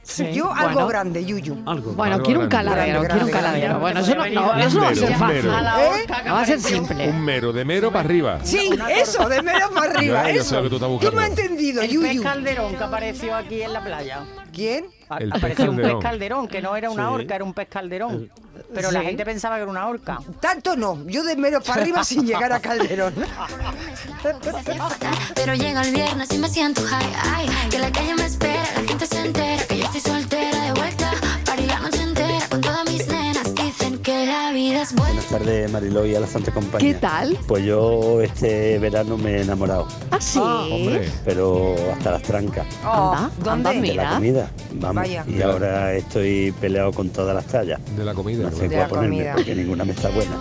[0.05, 0.87] Sí, yo algo bueno.
[0.89, 1.63] grande, Yuyu.
[1.67, 1.93] Algo.
[1.95, 2.71] Bueno, Algo quiero un grande.
[2.71, 3.67] caladero, Grande, quiero un grande, caladero.
[3.67, 3.81] grande.
[3.81, 5.47] Bueno, eso no, no, eso no va a ser fácil.
[5.47, 6.07] ¿Eh?
[6.27, 7.09] No va a ser simple.
[7.09, 8.39] Un mero, de mero para arriba.
[8.45, 10.57] Sí, eso, de mero para arriba, Ya, yo eso.
[10.57, 12.23] lo que tú estás Tú me has entendido, El pez Yuyu.
[12.23, 14.21] calderón que apareció aquí en la playa.
[14.53, 14.87] ¿Quién?
[15.19, 16.49] El Apareció un pez calderón.
[16.49, 17.15] que no era una Sí.
[17.15, 18.31] orca, era un pez calderón.
[18.73, 20.19] Pero la gente pensaba que era una orca.
[20.41, 23.15] Tanto no, yo de mero para arriba sin llegar a Calderón.
[25.35, 29.07] Pero llega el viernes y me siento high, que la calle me espera, la gente
[29.07, 31.11] se entera yo estoy soltera de vuelta,
[31.45, 35.13] para la noche entera con todas mis nenas, dicen que la vida es buena.
[35.15, 36.93] Buenas tardes, Mariló y a la Santa Compañía.
[36.93, 37.39] ¿Qué tal?
[37.47, 40.39] Pues yo este verano me he enamorado, Ah, sí.
[40.39, 43.51] Hombre, pero hasta las trancas Anda, ¿dónde?
[43.51, 44.11] anda, de la mira.
[44.15, 44.51] comida.
[44.75, 44.95] Vamos.
[45.03, 45.25] Vaya.
[45.29, 47.81] Y ahora estoy peleado con todas las tallas.
[47.97, 48.51] de la comida.
[48.51, 49.33] No sé De cuál la ponerme comida.
[49.35, 50.33] porque ninguna me está buena.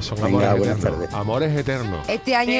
[0.00, 1.00] Son Venga, amores buenas eternos.
[1.00, 1.14] tardes.
[1.14, 2.08] Amores eternos.
[2.08, 2.52] Este año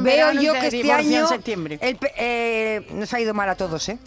[0.00, 1.78] veo yo que este año septiembre.
[1.80, 3.98] el eh, nos ha ido mal a todos, ¿eh?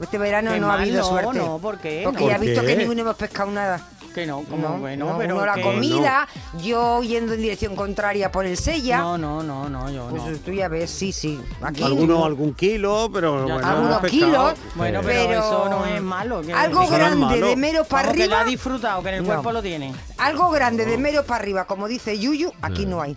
[0.00, 1.38] Este verano Qué no ha habido no, suerte.
[1.38, 2.02] no, ¿por qué?
[2.04, 2.28] Porque No.
[2.28, 3.80] ya he ¿Por visto que ninguno hemos pescado nada.
[4.14, 6.28] Que no, como No, bueno, no, pero uno la que- comida,
[6.62, 8.98] yo yendo en dirección contraria por el sella.
[8.98, 10.22] No, no, no, no, yo no.
[10.24, 11.40] Pues tú ya ves, sí, sí.
[11.62, 14.52] Aquí Alguno, algún kilo, pero bueno, algunos kilos.
[14.74, 15.06] Bueno, Sí.
[15.06, 16.42] pero, Pero eso no es malo.
[16.42, 17.46] que- Algo no grande malo.
[17.46, 18.50] de mero para Vamos, que lo ha arriba.
[18.50, 19.26] disfrutado, que en el No.
[19.28, 19.94] cuerpo lo tiene.
[20.18, 23.16] Algo grande de mero para arriba, como dice Yuyu, aquí no hay.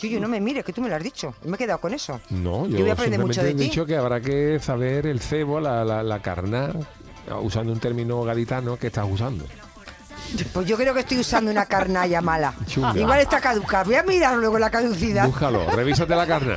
[0.00, 1.34] Yuyu, no me mires, que tú me lo has dicho.
[1.44, 2.20] Me he quedado con eso.
[2.30, 3.64] No, yo, Yo voy a aprender simplemente mucho de he ti.
[3.64, 6.72] dicho que habrá que saber el cebo, la, la, la carná,
[7.42, 9.44] usando un término gaditano que estás usando.
[10.52, 12.54] Pues yo creo que estoy usando una carnalla mala.
[12.66, 12.96] Chunga.
[12.98, 13.84] Igual está caducada.
[13.84, 15.26] Voy a mirar luego la caducidad.
[15.26, 16.56] Búscalo, revísate la carná.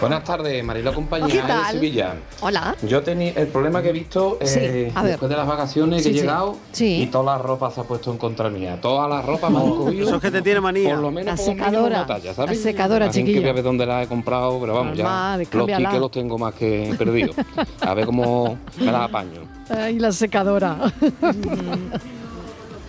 [0.00, 1.72] Buenas tardes, Marilo Compañía ¿Qué de?
[1.72, 2.14] Sevilla.
[2.40, 2.76] Hola.
[2.82, 6.18] Yo tenía el problema que he visto eh, después de las vacaciones Sí, que he
[6.18, 6.20] sí.
[6.26, 7.02] llegado Sí.
[7.02, 8.78] y toda la ropa se ha puesto en contra mía.
[8.80, 10.06] Toda la ropa me han cogido.
[10.06, 10.90] Eso es que te tiene manía.
[10.90, 12.56] Por lo menos La secadora, talla, ¿sabes?
[12.58, 15.56] la secadora, Así que voy a ver dónde la he comprado, pero vamos, Normal, ya
[15.58, 17.36] los tickets los tengo más que perdidos.
[17.80, 19.40] A ver cómo me las apaño.
[19.70, 20.76] Ay, la secadora.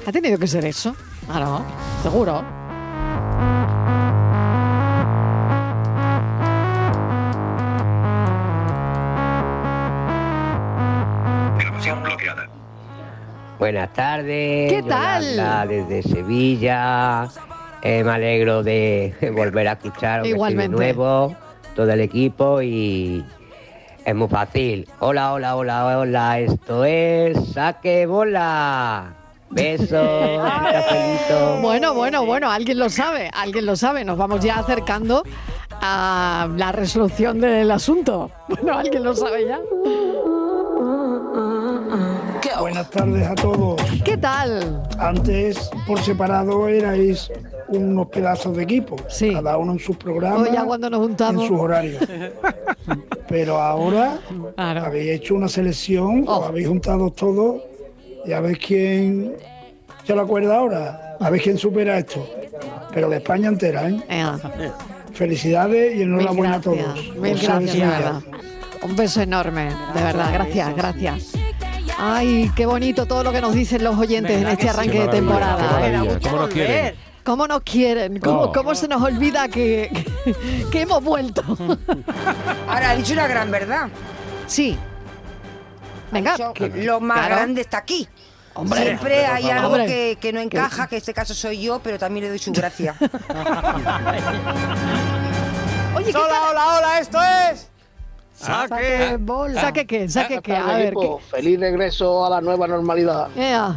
[0.10, 0.96] ha tenido que ser eso.
[1.30, 1.66] Ah, no,
[2.02, 2.44] seguro.
[13.60, 14.72] Buenas tardes.
[14.72, 15.24] ¿Qué tal?
[15.24, 17.28] Yolanda, desde Sevilla.
[17.84, 20.76] Eh, me alegro de volver a escuchar de Igualmente.
[20.76, 21.36] nuevo,
[21.76, 23.24] todo el equipo y
[24.06, 24.88] es muy fácil.
[25.00, 26.40] Hola, hola, hola, hola.
[26.40, 29.19] Esto es Saque Bola.
[29.52, 31.58] Besos, cafelito.
[31.62, 34.06] Bueno, bueno, bueno, alguien lo sabe, alguien lo sabe.
[34.06, 35.24] Nos vamos ya acercando
[35.72, 38.30] a la resolución del asunto.
[38.48, 39.60] Bueno, alguien lo sabe ya.
[42.60, 43.82] Buenas tardes a todos.
[44.04, 44.84] ¿Qué tal?
[45.00, 47.32] Antes, por separado, erais
[47.70, 48.98] unos pedazos de equipo.
[49.34, 50.42] Cada uno en sus programas.
[50.48, 51.44] Hoy ya cuando nos juntamos.
[51.44, 52.04] En sus horarios.
[53.30, 54.20] Pero ahora
[54.58, 56.40] habéis hecho una selección, Oh.
[56.40, 57.62] os habéis juntado todos
[58.26, 59.34] y a ver quién
[60.06, 61.16] se lo acuerda ahora.
[61.20, 62.28] A ver quién supera esto.
[62.94, 64.02] Pero de España entera, ¿eh?
[65.14, 66.78] Felicidades y enhorabuena a todos.
[67.16, 67.90] Mil gracias, de Sevilla.
[67.90, 68.22] verdad.
[68.84, 70.32] Un beso enorme, de verdad.
[70.34, 71.32] Gracias, gracias.
[71.98, 74.70] Ay, qué bonito todo lo que nos dicen los oyentes en ¿Verdad este sí?
[74.70, 75.82] arranque de temporada.
[76.24, 76.96] ¿Cómo nos quieren?
[77.26, 78.20] ¿Cómo nos quieren?
[78.20, 78.52] ¿Cómo, Oh.
[78.54, 79.92] cómo se nos olvida que,
[80.24, 81.44] que, que hemos vuelto?
[82.68, 83.90] Ahora, ha dicho una gran verdad.
[84.48, 84.78] Sí.
[86.12, 87.36] Venga, Ha dicho, que- lo más claro.
[87.36, 88.08] grande está aquí.
[88.56, 91.98] Hombre, Siempre hay algo que, que no encaja, que en este caso soy yo, pero
[92.00, 92.96] también le doy su gracia.
[95.96, 97.18] Oye, hola, hola, hola, esto
[97.52, 97.70] es.
[98.34, 99.62] Saque bola.
[99.62, 100.08] ¿Saque qué?
[100.10, 100.56] ¿Saque qué?
[100.56, 101.20] A ver, equipo.
[101.30, 103.28] Feliz regreso a la nueva normalidad.
[103.34, 103.50] ¿qué?
[103.50, 103.76] Ea,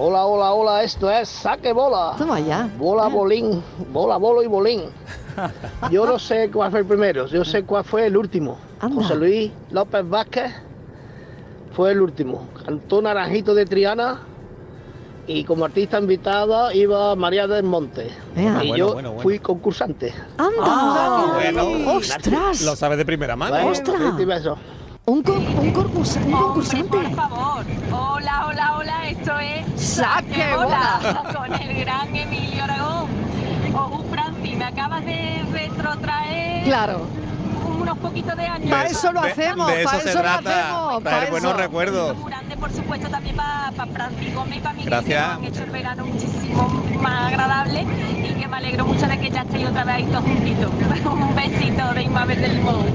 [0.00, 2.14] Hola, hola, hola, esto es Saque Bola.
[2.16, 2.68] Toma ya.
[2.78, 3.60] Bola, bolín,
[3.92, 4.82] bola, bolo y bolín.
[5.90, 8.58] Yo no sé cuál fue el primero, yo sé cuál fue el último.
[8.80, 10.52] José Luis López Vázquez
[11.78, 12.48] fue el último.
[12.66, 14.18] Cantó Naranjito de Triana
[15.28, 18.10] y como artista invitada iba María del Monte.
[18.34, 19.22] Y Bueno, yo bueno, bueno.
[19.22, 20.12] fui concursante.
[20.38, 21.34] ¡Anda!
[21.34, 22.62] Bueno, ¡Ostras!
[22.62, 23.54] Lo sabes de primera mano.
[23.54, 24.16] Bueno, ¡Ostras!
[24.26, 24.58] beso.
[25.06, 26.88] Un, con- un, concursa- un concursante.
[26.98, 27.64] Por favor.
[27.92, 29.08] Hola, hola, hola.
[29.10, 33.06] Esto es Saque Bola con el gran Emilio Aragón.
[33.72, 37.02] Ojo, Franci, me acabas de retrotraer Claro.
[37.92, 38.70] Unos poquitos de años.
[38.70, 41.02] Para eso lo hacemos, de eso para se eso lo trata, hacemos.
[41.02, 42.16] traer buenos recuerdos.
[42.16, 45.22] Un grande, por supuesto, también para Franci Gómez y para Miguel, Gracias.
[45.22, 46.68] que nos han hecho el verano muchísimo
[47.00, 47.86] más agradable
[48.28, 50.70] y que me alegro mucho de que ya estéis otra vez ahí todos juntitos.
[51.12, 52.86] Un besito de Inmabel del Limón.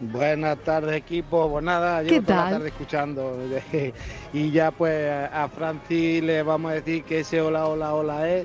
[0.00, 2.44] Buenas tardes equipo, pues nada, ¿Qué llevo toda tal?
[2.46, 3.38] la tarde escuchando
[4.32, 8.44] y ya pues a Francis le vamos a decir que ese hola hola hola es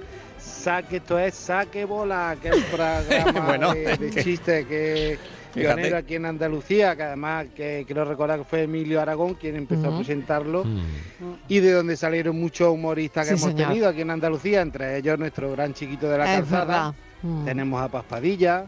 [0.67, 5.17] saque esto es saque bola, que es un programa Bueno, de, de que- chiste que
[5.53, 5.75] Fíjate.
[5.75, 9.87] pionero aquí en Andalucía, que además que quiero recordar que fue Emilio Aragón quien empezó
[9.93, 11.33] a presentarlo Mm.
[11.47, 13.69] y de donde salieron muchos humoristas que Sí, hemos señor.
[13.69, 16.93] tenido aquí en Andalucía, entre ellos nuestro gran chiquito de la Es calzada.
[17.23, 18.65] Mm, Tenemos a Paspadilla,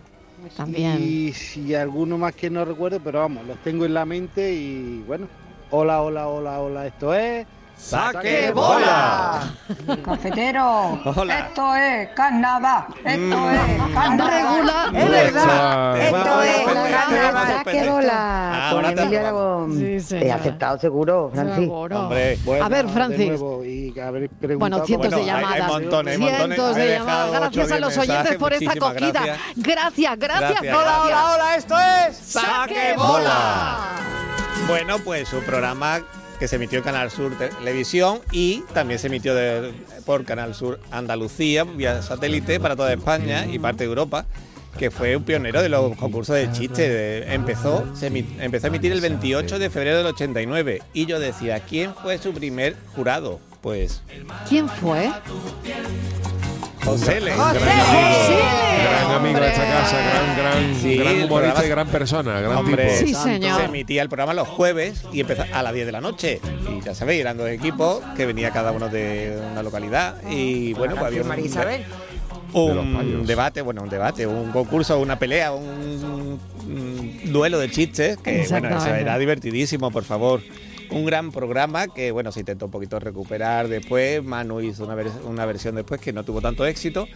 [0.57, 0.97] También.
[0.99, 5.03] y, y alguno más que no recuerdo, pero vamos, los tengo en la mente y
[5.05, 5.27] bueno.
[5.71, 7.45] Hola, hola, hola, hola, esto es.
[7.79, 9.39] ¡Saque bola!
[10.05, 11.39] Cafetero, Hola.
[11.39, 13.55] esto es Canadá, esto Mm.
[13.55, 14.29] es Canadá.
[14.29, 14.91] Regula.
[14.93, 15.97] Es verdad.
[15.97, 18.69] Esto es a saque bola.
[18.69, 19.17] Ahora Con te.
[19.17, 20.01] Aragón.
[20.01, 20.15] Sí.
[20.15, 21.55] He aceptado seguro, Francis.
[21.55, 21.99] Seguro.
[22.01, 23.41] Hombre, Bueno, A ver, Francis.
[23.65, 23.91] y
[24.55, 25.67] Bueno, cientos de hay- hay llamadas.
[25.69, 26.45] montones, hay montones.
[26.57, 27.31] cientos de llamadas.
[27.31, 29.11] Gracias a los oyentes mensajes, por esta acogida.
[29.11, 29.37] gracias.
[29.55, 30.19] Gracias, gracias.
[30.19, 30.61] Gracias.
[30.61, 30.75] gracias.
[30.75, 33.77] Hola, hola, esto es ¡Saque bola!
[34.67, 36.01] Bueno, pues su programa
[36.39, 39.33] que se emitió en Canal Sur Televisión y también se emitió
[40.05, 44.25] por Canal Sur Andalucía vía satélite para toda España y parte de Europa
[44.77, 47.25] que fue un pionero de los concursos de chistes.
[47.27, 52.17] Empezó, empezó a emitir el 28 de febrero del 89 y yo decía, ¿quién fue
[52.17, 53.39] su primer jurado?
[53.61, 54.01] Pues
[54.47, 55.11] ¿Quién fue?
[56.83, 57.31] José Le.
[57.33, 57.59] José.
[57.59, 62.57] Gran amigo de esta casa, gran, gran, Sí, gran humorista programa- y gran persona, gran
[62.57, 63.07] Hombre, tipo.
[63.07, 63.59] Sí, señor.
[63.59, 66.39] Se emitía el programa los jueves y empezaba a las 10 de la noche.
[66.69, 70.15] Y ya sabéis, eran dos equipos que venía cada uno de una localidad.
[70.29, 71.43] Y bueno, pues había un, María.
[72.53, 78.17] De un debate, bueno, un debate, un concurso, una pelea, un, un duelo de chistes,
[78.17, 80.41] que bueno, eso era divertidísimo, por favor.
[80.91, 84.23] Un gran programa que, bueno, se intentó un poquito recuperar después.
[84.23, 87.07] Manu hizo una, una versión después que no tuvo tanto éxito.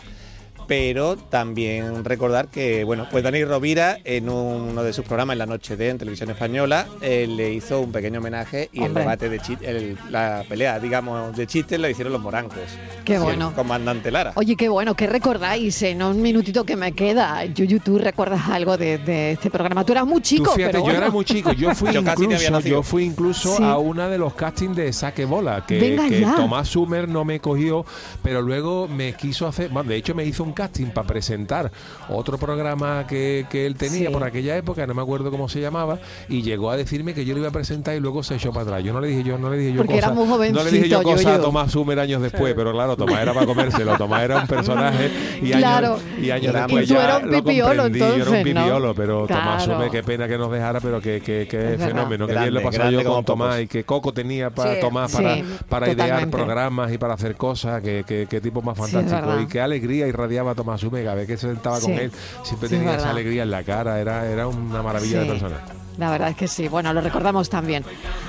[0.68, 5.46] Pero también recordar que, bueno, pues Dani Rovira en uno de sus programas en la
[5.46, 8.90] noche de en televisión española eh, le hizo un pequeño homenaje y Hombre.
[9.04, 12.58] el debate de chistes, la pelea, digamos, de chistes la hicieron los morancos.
[13.06, 13.54] Qué Y el bueno.
[13.56, 14.32] comandante Lara.
[14.36, 17.44] Oye, qué bueno, ¿qué recordáis en un minutito que me queda?
[17.46, 19.84] Yuyu, ¿tú recuerdas algo de, de este programa?
[19.86, 21.00] Tú eras muy chico, Tú fíjate, pero yo bueno.
[21.00, 21.52] era muy chico.
[21.54, 23.64] Yo fui Yo casi ni había incluso, yo fui incluso Sí.
[23.64, 26.22] a una de los castings de Saque Bola, que, Venga que.
[26.36, 27.86] Tomás Sumer no me cogió,
[28.24, 31.72] pero luego me quiso hacer, bueno, de hecho me hizo un casting para presentar
[32.10, 34.14] otro programa que, que él tenía Sí.
[34.14, 37.34] por aquella época, no me acuerdo cómo se llamaba, y llegó a decirme que yo
[37.34, 38.84] lo iba a presentar y luego se echó para atrás.
[38.84, 41.04] Yo no le dije yo, no le dije yo Porque muy no le dije yo
[41.04, 41.42] cosas a.
[41.42, 45.10] Tomás Sumer años después, pero claro, Tomás era para comérselo, Tomás era un personaje
[45.42, 45.94] y Claro.
[45.96, 48.54] años, y años Y después tú ya un lo pipiolo, comprendí, yo era un entonces,
[48.56, 48.62] ¿no?
[48.62, 49.64] pipiolo, pero Tomás.
[49.64, 51.88] Sumer, qué pena que nos dejara, pero que, que, que Es verdad.
[51.88, 53.62] fenómeno, que bien lo grande yo con Tomás pocos.
[53.64, 54.82] y que Coco tenía para Sí.
[54.82, 55.36] Tomás Sí, para,
[55.70, 59.40] para idear programas y para hacer cosas, que, que, que tipo más fantástico.
[59.42, 62.00] y qué alegría irradiaba Tomás Sumer, cada vez que se sentaba con Sí.
[62.02, 62.12] él,
[62.44, 65.56] siempre Sí, tenía esa alegría en la cara, era, era una maravilla de persona.
[65.98, 66.68] La verdad es que sí.
[66.68, 67.84] Bueno, lo recordamos también.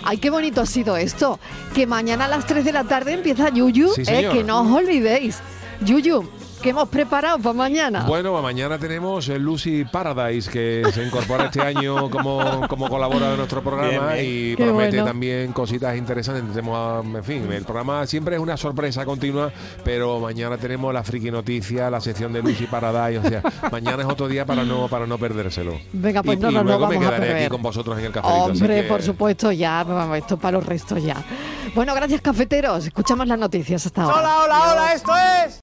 [0.05, 1.39] Ay, qué bonito ha sido esto.
[1.75, 3.91] Que mañana a las 3 de la tarde empieza Yuyu.
[4.07, 5.39] Eh, que no os olvidéis.
[5.81, 6.29] Yuyu,
[6.65, 8.05] ¿qué hemos preparado para mañana?
[8.09, 13.37] Bueno, mañana tenemos el Lucy Paradise que se incorpora este año como, como colaborador de
[13.37, 15.05] nuestro programa Bien, y Qué promete bueno.
[15.05, 16.43] también cositas interesantes.
[16.55, 19.53] Tenemos, en fin, el programa siempre es una sorpresa continua,
[19.85, 24.09] pero mañana tenemos la friki noticia, la sección de Lucy Paradise, o sea, mañana es
[24.09, 25.79] otro día para no para no perdérselo.
[25.93, 28.07] Venga, pues y, no y lo luego me vamos a quedaré aquí con vosotros en
[28.07, 28.43] el cafelito.
[28.53, 29.85] así Hombre, que- por supuesto, ya.
[29.85, 31.17] vamos, Esto para los restos ya.
[31.75, 32.87] Bueno, gracias, cafeteros.
[32.87, 34.17] Escuchamos las noticias hasta ahora.
[34.45, 35.13] hola, hola, esto
[35.47, 35.53] es.